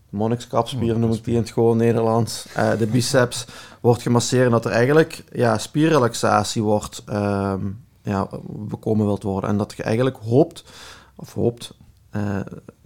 Monnikskapspier 0.08 0.98
noem 0.98 1.12
ik 1.12 1.24
die 1.24 1.34
in 1.34 1.40
het 1.40 1.50
gewoon 1.50 1.76
Nederlands. 1.76 2.46
Eh, 2.54 2.78
de 2.78 2.86
biceps 2.86 3.46
wordt 3.80 4.02
gemasseerd 4.02 4.44
en 4.44 4.50
dat 4.50 4.64
er 4.64 4.70
eigenlijk 4.70 5.24
ja, 5.32 5.58
spierrelaxatie 5.58 6.62
wordt 6.62 7.04
ja, 8.02 8.28
bekomen 8.68 9.06
wilt 9.06 9.22
worden. 9.22 9.50
En 9.50 9.56
dat 9.56 9.74
je 9.76 9.82
eigenlijk 9.82 10.16
hoopt, 10.16 10.64
of 11.16 11.34
hoopt, 11.34 11.74
eh, 12.10 12.36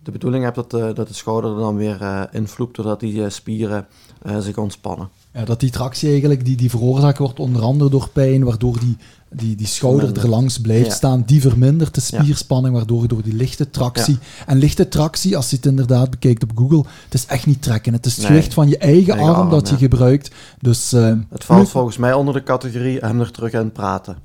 de 0.03 0.11
bedoeling 0.11 0.45
hebt 0.45 0.57
dat 0.57 0.71
de, 0.71 0.91
dat 0.95 1.09
de 1.09 1.15
schouder 1.15 1.51
er 1.53 1.59
dan 1.59 1.77
weer 1.77 2.03
eh 2.03 2.23
invloept, 2.33 2.77
doordat 2.77 3.01
die 3.01 3.25
eh, 3.25 3.31
spieren 3.31 3.87
zich 4.39 4.57
ontspannen. 4.59 5.09
Ja, 5.33 5.45
dat 5.45 5.61
die 5.61 5.71
tractie 5.71 6.09
eigenlijk 6.11 6.45
die, 6.45 6.57
die 6.57 6.71
veroorzaakt 6.71 7.19
wordt 7.19 7.41
onder 7.41 7.63
andere 7.63 7.91
door 7.91 8.09
pijn, 8.13 8.45
waardoor 8.45 8.81
die, 8.81 8.97
die, 9.31 9.57
die 9.57 9.67
schouder 9.67 10.19
er 10.19 10.29
langs 10.29 10.61
blijft 10.61 10.87
Ja. 10.87 10.93
staan, 10.93 11.23
die 11.27 11.41
vermindert 11.41 11.95
de 11.95 12.01
spierspanning, 12.01 12.75
waardoor 12.75 13.03
je 13.03 13.09
door 13.09 13.23
die 13.23 13.35
lichte 13.35 13.71
tractie... 13.71 14.19
En 14.47 14.59
lichte 14.59 14.89
tractie, 14.89 15.37
als 15.37 15.51
je 15.51 15.57
het 15.57 15.67
inderdaad 15.67 16.11
bekijkt 16.11 16.43
op 16.43 16.51
Google, 16.55 16.85
het 17.05 17.15
is 17.15 17.27
echt 17.27 17.47
niet 17.47 17.63
trekken. 17.63 17.93
Het 17.93 18.07
is 18.07 18.13
het 18.17 18.21
Nee. 18.23 18.31
gewicht 18.33 18.55
van 18.55 18.69
je 18.69 18.79
eigen, 18.79 19.13
Eigen 19.13 19.29
arm, 19.33 19.41
arm, 19.41 19.51
dat 19.51 19.69
je 19.69 19.77
gebruikt. 19.77 20.31
Dus 20.61 20.91
Het 20.91 21.45
valt 21.45 21.69
volgens 21.69 21.97
mij 21.97 22.13
onder 22.13 22.35
de 22.35 22.43
categorie 22.43 22.99
hem 22.99 23.21
er 23.21 23.31
terug 23.31 23.53
in 23.53 23.73
praten. 23.73 24.17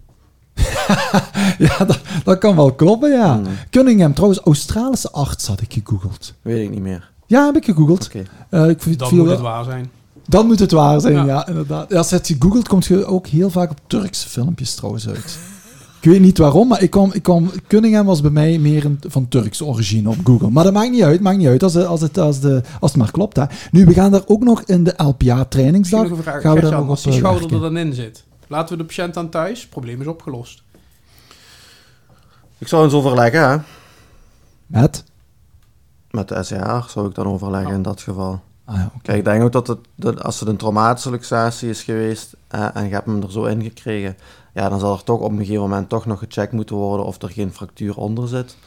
ja, 1.68 1.86
dat, 1.86 2.00
dat 2.24 2.38
kan 2.38 2.56
wel 2.56 2.74
kloppen, 2.74 3.12
ja. 3.12 3.34
Hmm, 3.36 3.46
Cunningham, 3.70 4.14
trouwens, 4.14 4.40
Australische 4.42 5.12
arts 5.12 5.48
had 5.48 5.62
ik 5.62 5.74
gegoogeld. 5.74 6.34
weet 6.42 6.64
ik 6.64 6.70
niet 6.70 6.82
meer. 6.82 7.12
Ja, 7.26 7.46
heb 7.46 7.56
ik 7.56 7.66
gegoogeld. 7.66 8.06
Oké. 8.06 8.24
Eh, 8.50 8.70
ik 8.70 8.82
vind- 8.82 9.00
Dan 9.00 9.08
viel 9.08 9.18
moet 9.18 9.28
wel- 9.28 9.36
het 9.36 9.44
waar 9.46 9.64
zijn. 9.64 9.90
Dan 10.28 10.46
moet 10.46 10.60
het 10.60 10.72
waar 10.72 11.02
zijn, 11.02 11.14
ja, 11.14 11.26
Ja. 11.26 11.48
inderdaad. 11.48 11.94
Als 11.94 12.10
je 12.10 12.16
het 12.16 12.36
googelt, 12.40 12.68
komt 12.68 12.86
je 12.86 13.06
ook 13.06 13.28
heel 13.28 13.50
vaak 13.50 13.70
op 13.72 13.80
Turkse 13.88 14.30
filmpjes 14.30 14.76
trouwens 14.76 15.08
uit. 15.08 15.38
Ik 16.02 16.10
weet 16.10 16.20
niet 16.20 16.38
waarom, 16.38 16.68
maar 16.68 16.82
ik 16.82 16.90
kwam, 16.90 17.10
ik 17.14 17.24
kwam, 17.24 17.52
Cunningham 17.68 18.06
was 18.06 18.22
bij 18.22 18.32
mij 18.32 18.58
meer 18.58 18.86
een, 18.86 19.00
van 19.08 19.28
Turkse 19.28 19.66
origine 19.66 20.10
op 20.10 20.16
Google. 20.24 20.50
Maar 20.50 20.64
dat 20.64 20.74
maakt 20.74 20.92
niet 20.92 21.04
uit, 21.04 21.22
maakt 21.22 21.38
niet 21.38 21.48
uit 21.48 21.64
als, 21.64 21.74
het- 21.74 21.86
als, 21.86 22.02
het, 22.02 22.18
als, 22.18 22.40
de, 22.40 22.62
als 22.80 22.92
het 22.92 23.00
maar 23.02 23.12
klopt. 23.12 23.36
Hè. 23.36 23.44
Nu, 23.72 23.86
we 23.86 23.94
gaan 23.94 24.12
daar 24.12 24.24
ook 24.26 24.44
nog 24.44 24.62
in 24.62 24.84
de 24.84 24.94
LPA-trainingsdag. 24.98 26.08
Gaan 26.24 26.56
we 26.56 26.62
daar 26.62 26.72
nog 26.72 26.90
als 26.90 27.06
op 27.06 27.12
die 27.12 27.22
eh, 27.22 27.28
schouder 27.28 27.54
er 27.54 27.60
dan 27.60 27.78
in 27.78 27.94
zit, 27.94 28.24
laten 28.48 28.72
we 28.78 28.82
de 28.82 28.88
patiënt 28.88 29.18
aan 29.18 29.30
thuis. 29.30 29.68
Probleem 29.68 30.02
is 30.02 30.08
opgelost. 30.08 30.62
Ik 32.60 32.68
zou 32.68 32.84
eens 32.84 32.94
overleggen, 32.94 33.50
hè. 33.50 33.58
Met? 34.66 35.04
Met 36.12 36.28
de 36.28 36.44
SCH 36.44 36.90
zou 36.90 37.08
ik 37.08 37.16
dan 37.16 37.28
overleggen 37.28 37.74
in 37.74 37.82
dat 37.82 38.02
geval. 38.02 38.42
Ah, 38.66 38.76
ja. 38.76 38.92
Kijk, 39.02 39.18
ik 39.18 39.24
denk 39.24 39.44
ook 39.44 39.52
dat, 39.52 39.68
het, 39.68 39.80
dat 39.96 40.24
als 40.24 40.40
het 40.40 40.50
een 40.50 40.58
traumatische 40.58 41.10
luxatie 41.10 41.70
is 41.70 41.84
geweest 41.84 42.36
eh, 42.48 42.76
en 42.76 42.86
je 42.86 42.94
hebt 42.94 43.06
hem 43.06 43.22
er 43.22 43.32
zo 43.32 43.44
in 43.44 43.64
gekregen, 43.64 44.18
ja, 44.54 44.70
dan 44.70 44.80
zal 44.80 44.94
er 44.94 45.04
toch 45.04 45.20
op 45.20 45.32
een 45.32 45.38
gegeven 45.38 45.62
moment 45.62 45.90
toch 45.90 46.06
nog 46.06 46.20
gecheckt 46.20 46.52
moeten 46.52 46.76
worden 46.76 47.06
of 47.06 47.22
er 47.22 47.30
geen 47.30 47.54
fractuur 47.54 47.98
onder 47.98 48.28
zit. 48.28 48.58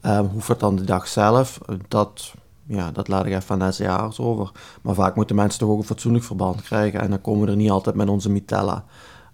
Ehm 0.00 0.24
hoeft 0.24 0.48
het 0.48 0.60
dan 0.60 0.76
de 0.76 0.84
dag 0.84 1.08
zelf? 1.08 1.58
Dat, 1.88 2.32
ja, 2.66 2.90
dat 2.90 3.08
laat 3.08 3.26
ik 3.26 3.32
even 3.32 3.60
aan 3.60 3.68
de 3.68 3.72
SCH'ers 3.72 4.18
over. 4.18 4.50
Maar 4.82 4.94
vaak 4.94 5.14
moeten 5.14 5.36
mensen 5.36 5.60
toch 5.60 5.68
ook 5.68 5.78
een 5.78 5.84
fatsoenlijk 5.84 6.24
verband 6.24 6.62
krijgen 6.62 7.00
en 7.00 7.10
dan 7.10 7.20
komen 7.20 7.44
we 7.44 7.50
er 7.50 7.56
niet 7.56 7.70
altijd 7.70 7.94
met 7.94 8.08
onze 8.08 8.30
mitella. 8.30 8.84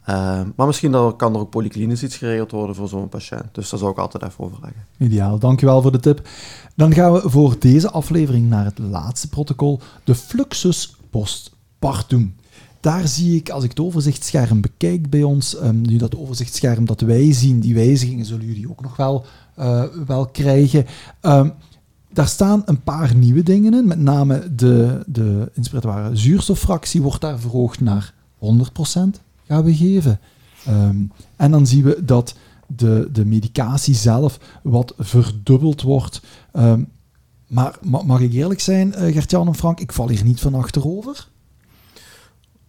Ehm, 0.06 0.48
maar 0.56 0.66
misschien 0.66 1.16
kan 1.16 1.34
er 1.34 1.40
ook 1.40 1.50
polyklinisch 1.50 2.02
iets 2.02 2.16
geregeld 2.16 2.50
worden 2.50 2.76
voor 2.76 2.88
zo'n 2.88 3.08
patiënt. 3.08 3.54
Dus 3.54 3.70
daar 3.70 3.78
zou 3.78 3.90
ik 3.90 3.98
altijd 3.98 4.22
even 4.22 4.44
overleggen. 4.44 4.84
Ideaal, 4.98 5.38
dankjewel 5.38 5.82
voor 5.82 5.92
de 5.92 6.00
tip. 6.00 6.28
Dan 6.74 6.94
gaan 6.94 7.12
we 7.12 7.22
voor 7.24 7.56
deze 7.58 7.90
aflevering 7.90 8.48
naar 8.48 8.64
het 8.64 8.78
laatste 8.78 9.28
protocol, 9.28 9.80
de 10.04 10.14
fluxus 10.14 10.96
postpartum. 11.10 12.34
Daar 12.80 13.08
zie 13.08 13.36
ik, 13.36 13.50
als 13.50 13.64
ik 13.64 13.70
het 13.70 13.80
overzichtsscherm 13.80 14.60
bekijk 14.60 15.10
bij 15.10 15.22
ons, 15.22 15.56
ehm, 15.56 15.80
nu 15.80 15.96
dat 15.96 16.16
overzichtsscherm 16.16 16.84
dat 16.84 17.00
wij 17.00 17.32
zien, 17.32 17.60
die 17.60 17.74
wijzigingen 17.74 18.24
zullen 18.24 18.46
jullie 18.46 18.70
ook 18.70 18.82
nog 18.82 18.96
wel, 18.96 19.24
eh, 19.54 19.84
wel 20.06 20.26
krijgen. 20.26 20.86
Ehm, 21.20 21.50
daar 22.12 22.28
staan 22.28 22.62
een 22.64 22.82
paar 22.82 23.14
nieuwe 23.14 23.42
dingen 23.42 23.74
in, 23.74 23.86
met 23.86 23.98
name 23.98 24.54
de, 24.54 25.02
de 25.06 25.50
zuurstoffractie 26.12 27.02
wordt 27.02 27.20
daar 27.20 27.38
verhoogd 27.38 27.80
naar 27.80 28.14
100% 28.38 29.24
gaan 29.48 29.64
we 29.64 29.74
geven. 29.74 30.20
Ehm, 30.66 30.96
en 31.36 31.50
dan 31.50 31.66
zien 31.66 31.82
we 31.84 32.04
dat 32.04 32.34
de, 32.66 33.08
de 33.12 33.24
medicatie 33.24 33.94
zelf 33.94 34.38
wat 34.62 34.94
verdubbeld 34.98 35.82
wordt. 35.82 36.20
Ehm, 36.52 36.82
maar 37.46 37.78
ma- 37.82 38.02
mag 38.02 38.20
ik 38.20 38.32
eerlijk 38.32 38.60
zijn, 38.60 38.94
eh, 38.94 39.12
Gert-Jan 39.12 39.46
en 39.46 39.54
Frank, 39.54 39.80
ik 39.80 39.92
val 39.92 40.08
hier 40.08 40.24
niet 40.24 40.40
van 40.40 40.54
achterover. 40.54 41.28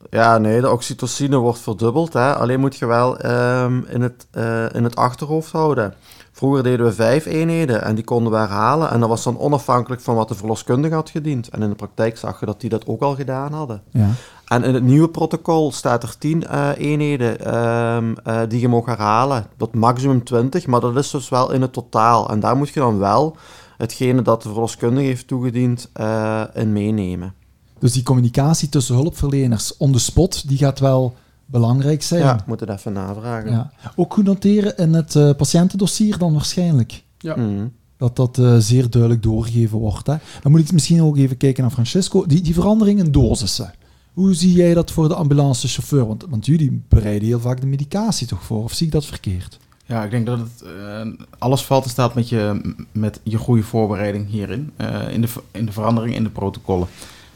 Ja, 0.10 0.38
nee, 0.38 0.62
de 0.62 0.72
oxytocine 0.72 1.38
wordt 1.38 1.60
verdubbeld. 1.60 2.14
Hè. 2.14 2.36
Alleen 2.36 2.60
moet 2.60 2.76
je 2.76 2.86
wel 2.86 3.18
ehm, 3.20 3.82
in, 3.88 4.02
het, 4.02 4.28
eh, 4.32 4.66
in 4.74 4.84
het 4.84 4.96
achterhoofd 4.96 5.52
houden. 5.52 5.94
Vroeger 6.32 6.64
deden 6.64 6.86
we 6.86 6.94
vijf 6.94 7.26
eenheden 7.26 7.84
en 7.84 7.96
die 7.96 8.04
konden 8.04 8.32
we 8.32 8.38
herhalen. 8.38 8.90
En 8.92 9.00
dat 9.00 9.10
was 9.10 9.24
dan 9.24 9.40
onafhankelijk 9.40 10.02
van 10.02 10.16
wat 10.16 10.28
de 10.28 10.36
verloskundige 10.36 10.94
had 10.94 11.10
gediend. 11.10 11.48
En 11.50 11.62
in 11.62 11.70
de 11.70 11.76
praktijk 11.76 12.18
zag 12.18 12.40
je 12.40 12.46
dat 12.46 12.62
die 12.62 12.70
dat 12.70 12.88
ook 12.88 13.02
al 13.02 13.16
gedaan 13.16 13.54
hadden. 13.54 13.82
Ja. 13.92 14.10
En 14.48 14.64
in 14.64 14.74
het 14.74 14.84
nieuwe 14.84 15.10
protocol 15.10 15.72
staat 15.72 16.04
er 16.04 16.18
10 16.18 16.48
eh, 16.48 16.70
eenheden 16.78 17.40
ehm, 17.46 18.14
eh, 18.24 18.40
die 18.48 18.60
je 18.60 18.68
mag 18.68 18.86
herhalen. 18.86 19.46
Tot 19.58 19.76
maximum 19.76 20.24
20, 20.24 20.68
maar 20.68 20.80
dat 20.80 20.96
is 20.96 21.12
dus 21.12 21.30
wel 21.30 21.52
in 21.52 21.62
het 21.62 21.74
totaal. 21.74 22.30
En 22.30 22.40
daar 22.40 22.58
moet 22.58 22.70
je 22.70 22.80
dan 22.80 22.98
wel 22.98 23.38
hetgene 23.78 24.22
dat 24.22 24.44
de 24.44 24.50
verloskundige 24.50 25.08
heeft 25.08 25.28
toegediend 25.28 25.90
eh, 25.94 26.44
in 26.54 26.74
meenemen. 26.74 27.34
Dus 27.80 27.94
die 27.94 28.04
communicatie 28.04 28.70
tussen 28.70 28.96
hulpverleners 28.96 29.78
on 29.78 29.92
the 29.92 30.00
spot, 30.00 30.48
die 30.48 30.58
gaat 30.58 30.80
wel 30.80 31.16
belangrijk 31.46 32.04
zijn. 32.04 32.22
Ja, 32.22 32.40
ik 32.40 32.46
moet 32.46 32.60
het 32.60 32.70
even 32.70 32.94
navragen. 32.94 33.52
Ja. 33.52 33.72
Ook 33.96 34.14
goed 34.14 34.26
noteren 34.26 34.78
in 34.78 34.94
het 34.94 35.16
eh, 35.16 35.30
patiëntendossier 35.38 36.18
dan 36.18 36.34
waarschijnlijk. 36.34 37.04
Ja. 37.18 37.36
Mhm. 37.36 37.68
Dat 37.98 38.16
dat 38.16 38.38
eh, 38.38 38.56
zeer 38.58 38.90
duidelijk 38.90 39.24
doorgegeven 39.24 39.78
wordt. 39.78 40.08
Hè. 40.08 40.16
Dan 40.42 40.52
moet 40.52 40.62
ik 40.62 40.72
misschien 40.72 41.04
ook 41.04 41.18
even 41.18 41.38
kijken 41.38 41.64
naar 41.64 41.72
Francisco. 41.72 42.26
Die, 42.26 42.42
die 42.42 42.54
verandering 42.54 43.00
in 43.00 43.12
dosissen. 43.12 43.74
Hoe 44.18 44.34
zie 44.34 44.54
jij 44.54 44.74
dat 44.74 44.92
voor 44.92 45.08
de 45.08 45.16
ambulancechauffeur? 45.16 46.08
Want, 46.08 46.26
want 46.30 46.46
jullie 46.46 46.82
bereiden 46.88 47.28
heel 47.28 47.40
vaak 47.40 47.62
de 47.62 47.68
medicatie 47.68 48.28
toch 48.28 48.44
voor? 48.44 48.64
Of 48.64 48.74
zie 48.74 48.86
ik 48.86 48.92
dat 48.92 49.06
verkeerd? 49.06 49.60
Ja, 49.86 50.04
ik 50.04 50.12
denk 50.12 50.26
dat 50.26 50.40
het 50.40 50.62
eh, 50.62 51.08
alles 51.38 51.62
valt 51.66 51.84
en 51.84 51.90
staat 51.90 52.16
met 52.16 52.30
je, 52.30 52.74
met 52.92 53.20
je 53.24 53.38
goede 53.38 53.64
voorbereiding 53.64 54.30
hierin. 54.30 54.72
eh, 54.76 55.14
in, 55.14 55.22
de, 55.22 55.28
in 55.52 55.66
de 55.66 55.72
verandering 55.72 56.16
in 56.16 56.24
de 56.24 56.30
protocollen. 56.30 56.88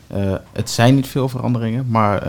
Eh, 0.08 0.36
het 0.52 0.70
zijn 0.70 0.96
niet 0.96 1.08
veel 1.08 1.30
veranderingen, 1.30 1.86
maar 1.90 2.28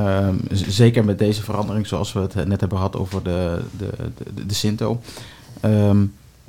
zeker 0.53 1.05
met 1.05 1.19
deze 1.19 1.43
verandering, 1.43 1.87
zoals 1.87 2.13
we 2.13 2.21
het 2.21 2.35
net 2.35 2.61
hebben 2.61 2.79
gehad 2.79 2.97
over 2.97 3.23
de, 3.23 3.63
de, 3.79 3.91
de, 3.97 4.33
de, 4.35 4.47
de 4.47 4.55
Sinto, 4.55 5.01
ehm, 5.61 6.05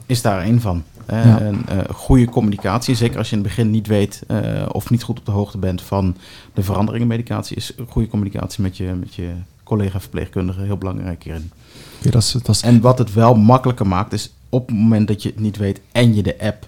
is 0.06 0.22
daar 0.22 0.42
één 0.42 0.62
van. 0.62 0.84
Eh, 1.06 1.26
Ja. 1.26 1.42
Een 1.42 1.66
eh, 1.68 1.78
goede 1.96 2.26
communicatie, 2.26 2.96
zeker 2.96 3.18
als 3.18 3.30
je 3.30 3.36
in 3.36 3.42
het 3.42 3.48
begin 3.48 3.70
niet 3.72 3.88
weet 3.88 4.24
eh, 4.28 4.66
of 4.72 4.90
niet 4.90 5.04
goed 5.04 5.20
op 5.20 5.26
de 5.26 5.32
hoogte 5.32 5.58
bent 5.58 5.82
van 5.82 6.16
de 6.54 6.64
veranderingen 6.64 7.02
in 7.12 7.18
medicatie, 7.18 7.56
is 7.56 7.74
goede 7.88 8.08
communicatie 8.08 8.62
met 8.62 8.78
je, 8.78 8.84
met 9.00 9.16
je 9.16 9.32
collega 9.64 10.00
verpleegkundige 10.00 10.62
heel 10.62 10.78
belangrijk 10.78 11.24
hierin. 11.24 11.52
Oké, 12.00 12.10
dat 12.10 12.22
is, 12.22 12.32
dat 12.32 12.50
is 12.56 12.62
En 12.62 12.82
wat 12.82 12.98
het 12.98 13.14
wel 13.14 13.36
makkelijker 13.36 13.88
maakt, 13.88 14.14
is 14.14 14.34
op 14.50 14.68
het 14.68 14.78
moment 14.78 15.08
dat 15.08 15.24
je 15.24 15.30
het 15.30 15.40
niet 15.40 15.58
weet 15.58 15.82
en 15.92 16.16
je 16.16 16.24
de 16.24 16.40
app 16.40 16.66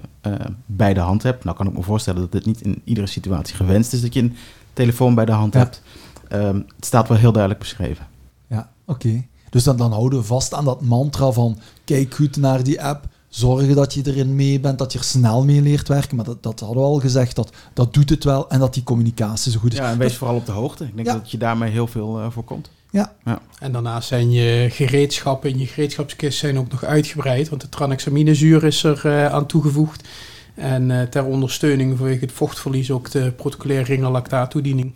bij 0.65 0.93
de 0.93 1.00
hand 1.00 1.24
hebt. 1.24 1.43
Nou 1.43 1.58
kan 1.58 1.67
ik 1.67 1.74
me 1.74 1.82
voorstellen 1.84 2.21
dat 2.21 2.34
het 2.34 2.45
niet 2.45 2.62
in 2.62 2.82
iedere 2.84 3.08
situatie 3.08 3.56
gewenst 3.56 3.93
is 3.93 4.02
dat 4.02 4.13
je 4.13 4.19
een 4.21 4.36
telefoon 4.74 5.15
bij 5.15 5.26
de 5.26 5.32
hand 5.32 5.54
Ja. 5.54 5.60
hebt. 5.60 5.82
Ehm, 6.28 6.56
het 6.76 6.86
staat 6.86 7.08
wel 7.08 7.17
heel 7.17 7.32
duidelijk 7.32 7.62
beschreven. 7.62 8.08
Ja, 8.48 8.69
oké. 8.86 9.26
Dus 9.50 9.63
dan, 9.63 9.78
dan 9.78 9.91
houden 9.91 10.19
we 10.19 10.26
vast 10.26 10.54
aan 10.54 10.65
dat 10.65 10.82
mantra 10.82 11.32
van 11.32 11.58
kijk 11.84 12.13
goed 12.13 12.38
naar 12.38 12.63
die 12.63 12.84
app, 12.84 13.08
zorgen 13.36 13.76
dat 13.76 13.93
je 13.93 14.02
erin 14.06 14.36
mee 14.36 14.60
bent, 14.60 14.78
dat 14.78 14.91
je 14.93 14.98
er 15.00 15.04
snel 15.04 15.43
mee 15.45 15.62
leert 15.62 15.88
werken. 15.88 16.15
Maar 16.15 16.26
dat, 16.26 16.43
dat 16.43 16.60
hadden 16.60 16.78
we 16.78 16.84
al 16.84 17.00
gezegd, 17.00 17.36
dat, 17.36 17.50
dat 17.74 17.93
doet 17.93 18.10
het 18.10 18.24
wel 18.24 18.50
en 18.50 18.60
dat 18.60 18.74
die 18.74 18.84
communicatie 18.84 19.52
zo 19.52 19.60
goed 19.60 19.71
is. 19.74 19.78
Ja, 19.80 19.91
en 19.91 19.98
wees 19.98 20.15
vooral 20.17 20.36
op 20.36 20.45
de 20.45 20.52
hoogte. 20.52 20.84
Ik 20.84 20.95
denk 20.95 21.08
Ja. 21.08 21.13
dat 21.13 21.32
je 21.32 21.38
daarmee 21.38 21.71
heel 21.71 21.88
veel 21.88 22.19
eh, 22.19 22.26
voorkomt. 22.30 22.69
Ja, 22.89 23.13
En 23.60 23.71
daarnaast 23.71 24.08
zijn 24.08 24.32
je 24.32 24.67
gereedschappen 24.71 25.50
in 25.50 25.60
je 25.60 25.65
gereedschapskist 25.67 26.39
zijn 26.39 26.58
ook 26.60 26.71
nog 26.71 26.84
uitgebreid. 26.84 27.50
Want 27.50 27.62
de 27.62 27.69
tranexaminezuur 27.69 28.63
is 28.63 28.84
er 28.84 29.02
eh, 29.06 29.26
aan 29.34 29.45
toegevoegd. 29.45 30.08
En 30.56 30.91
eh, 30.91 31.08
ter 31.08 31.26
ondersteuning 31.26 31.98
vanwege 31.98 32.19
het 32.26 32.32
vochtverlies 32.32 32.91
ook 32.91 33.12
de 33.12 33.32
protocolaire 33.32 33.86
ringerlactaattoediening. 33.86 34.93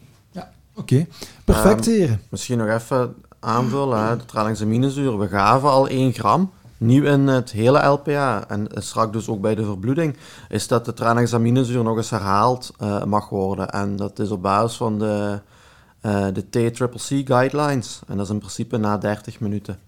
oké. 0.75 1.05
Perfect, 1.45 1.87
Ehm, 1.87 1.95
heren. 1.95 2.21
Misschien 2.29 2.57
nog 2.57 2.67
even 2.67 3.13
aanvullen. 3.39 4.07
Hè. 4.07 4.17
De 4.17 4.25
tranexaminezuur, 4.25 5.17
we 5.19 5.27
gaven 5.27 5.69
al 5.69 5.89
1 5.89 6.13
gram. 6.13 6.51
Nieuw 6.79 7.03
in 7.03 7.27
het 7.27 7.51
hele 7.51 7.85
LPA 7.85 8.47
en 8.47 8.67
straks 8.73 9.11
dus 9.11 9.27
ook 9.27 9.41
bij 9.41 9.55
de 9.55 9.63
verbloeding, 9.63 10.17
is 10.49 10.67
dat 10.67 10.85
de 10.85 10.93
tranexaminezuur 10.93 11.83
nog 11.83 11.97
eens 11.97 12.09
herhaald 12.09 12.71
eh, 12.77 13.03
mag 13.03 13.29
worden. 13.29 13.69
En 13.69 13.95
dat 13.95 14.19
is 14.19 14.29
op 14.29 14.41
basis 14.41 14.77
van 14.77 14.99
de, 14.99 15.39
eh 16.01 16.27
de 16.33 16.49
TCCC 16.49 17.27
guidelines. 17.27 17.99
En 18.07 18.17
dat 18.17 18.25
is 18.25 18.31
in 18.31 18.39
principe 18.39 18.77
na 18.77 18.97
30 18.97 19.39
minuten. 19.39 19.79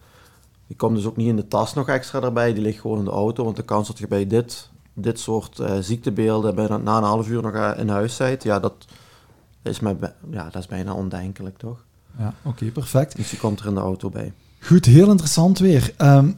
Die 0.68 0.76
komt 0.76 0.96
dus 0.96 1.06
ook 1.06 1.18
niet 1.18 1.28
in 1.28 1.36
de 1.36 1.48
tas 1.48 1.74
nog 1.74 1.88
extra 1.88 2.22
erbij, 2.22 2.54
die 2.54 2.64
ligt 2.64 2.80
gewoon 2.80 2.98
in 2.98 3.06
de 3.06 3.12
auto. 3.12 3.44
Want 3.44 3.56
de 3.56 3.64
kans 3.64 3.88
dat 3.88 3.98
je 3.98 4.08
bij 4.08 4.28
dit, 4.28 4.70
dit 4.94 5.20
soort 5.20 5.60
eh, 5.60 5.78
ziektebeelden 5.80 6.56
bijna, 6.56 6.78
na 6.78 6.98
een 6.98 7.04
half 7.04 7.30
uur 7.30 7.42
nog 7.42 7.76
in 7.76 7.90
huis 7.90 8.18
bent, 8.18 8.44
ja, 8.44 8.60
dat 8.60 8.86
is, 9.62 9.80
mij, 9.80 9.98
ja, 10.30 10.44
dat 10.44 10.62
is 10.62 10.68
bijna 10.68 10.94
ondenkelijk, 10.94 11.58
toch? 11.58 11.84
Ja, 12.18 12.34
oké, 12.42 12.66
perfect. 12.66 13.16
Dus 13.16 13.30
die 13.30 13.40
komt 13.40 13.60
er 13.60 13.66
in 13.66 13.74
de 13.74 13.80
auto 13.80 14.10
bij. 14.10 14.34
Goed, 14.60 14.86
heel 14.86 15.10
interessant 15.10 15.60
weer. 15.60 15.94
Ehm, 15.98 16.32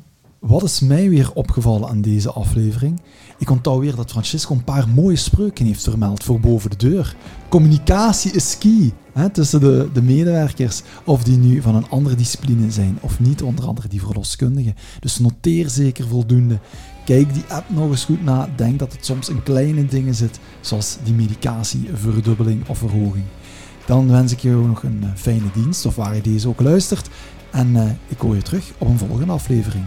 wat 0.46 0.64
is 0.64 0.80
mij 0.80 1.10
weer 1.10 1.32
opgevallen 1.34 1.90
aan 1.90 2.02
deze 2.02 2.32
aflevering? 2.32 3.02
Ik 3.38 3.50
onthoud 3.50 3.80
weer 3.80 3.96
dat 3.96 4.12
Francisco 4.12 4.54
een 4.54 4.64
paar 4.64 4.90
mooie 4.90 5.16
spreuken 5.16 5.66
heeft 5.66 5.84
vermeld 5.84 6.24
voor 6.24 6.40
boven 6.40 6.70
de 6.70 6.76
deur. 6.76 7.16
Communicatie 7.50 8.32
is 8.32 8.58
key 8.58 8.94
hè, 9.14 9.30
tussen 9.30 9.60
de, 9.60 9.90
de 9.94 10.02
medewerkers, 10.02 10.82
of 11.04 11.24
die 11.24 11.38
nu 11.38 11.62
van 11.62 11.76
een 11.76 11.90
andere 11.90 12.16
discipline 12.16 12.72
zijn 12.72 12.98
of 13.02 13.20
niet, 13.20 13.42
onder 13.42 13.66
andere 13.66 13.88
die 13.88 14.02
verloskundigen. 14.02 14.76
Dus 15.00 15.20
noteer 15.20 15.70
zeker 15.70 16.08
voldoende. 16.08 16.60
Kijk 17.06 17.34
die 17.34 17.44
app 17.48 17.70
nog 17.70 17.90
eens 17.90 18.06
goed 18.06 18.24
na. 18.24 18.50
Denk 18.56 18.80
dat 18.80 18.92
het 18.92 19.06
soms 19.06 19.30
in 19.30 19.44
kleine 19.44 19.86
dingen 19.86 20.16
zit, 20.16 20.40
zoals 20.62 20.98
die 21.04 21.14
medicatieverdubbeling 21.14 22.68
of 22.68 22.78
verhoging. 22.78 23.26
Dan 23.86 24.12
wens 24.12 24.32
ik 24.32 24.40
jou 24.40 24.68
nog 24.68 24.84
een 24.84 25.00
eh, 25.04 25.10
fijne 25.16 25.52
dienst, 25.54 25.86
of 25.86 25.96
waar 25.96 26.16
je 26.16 26.22
deze 26.22 26.48
ook 26.48 26.62
luistert. 26.62 27.10
En 27.52 27.76
eh, 27.76 27.90
ik 28.08 28.20
hoor 28.20 28.36
je 28.36 28.42
terug 28.42 28.72
op 28.78 28.88
een 28.88 28.98
volgende 28.98 29.34
aflevering. 29.34 29.86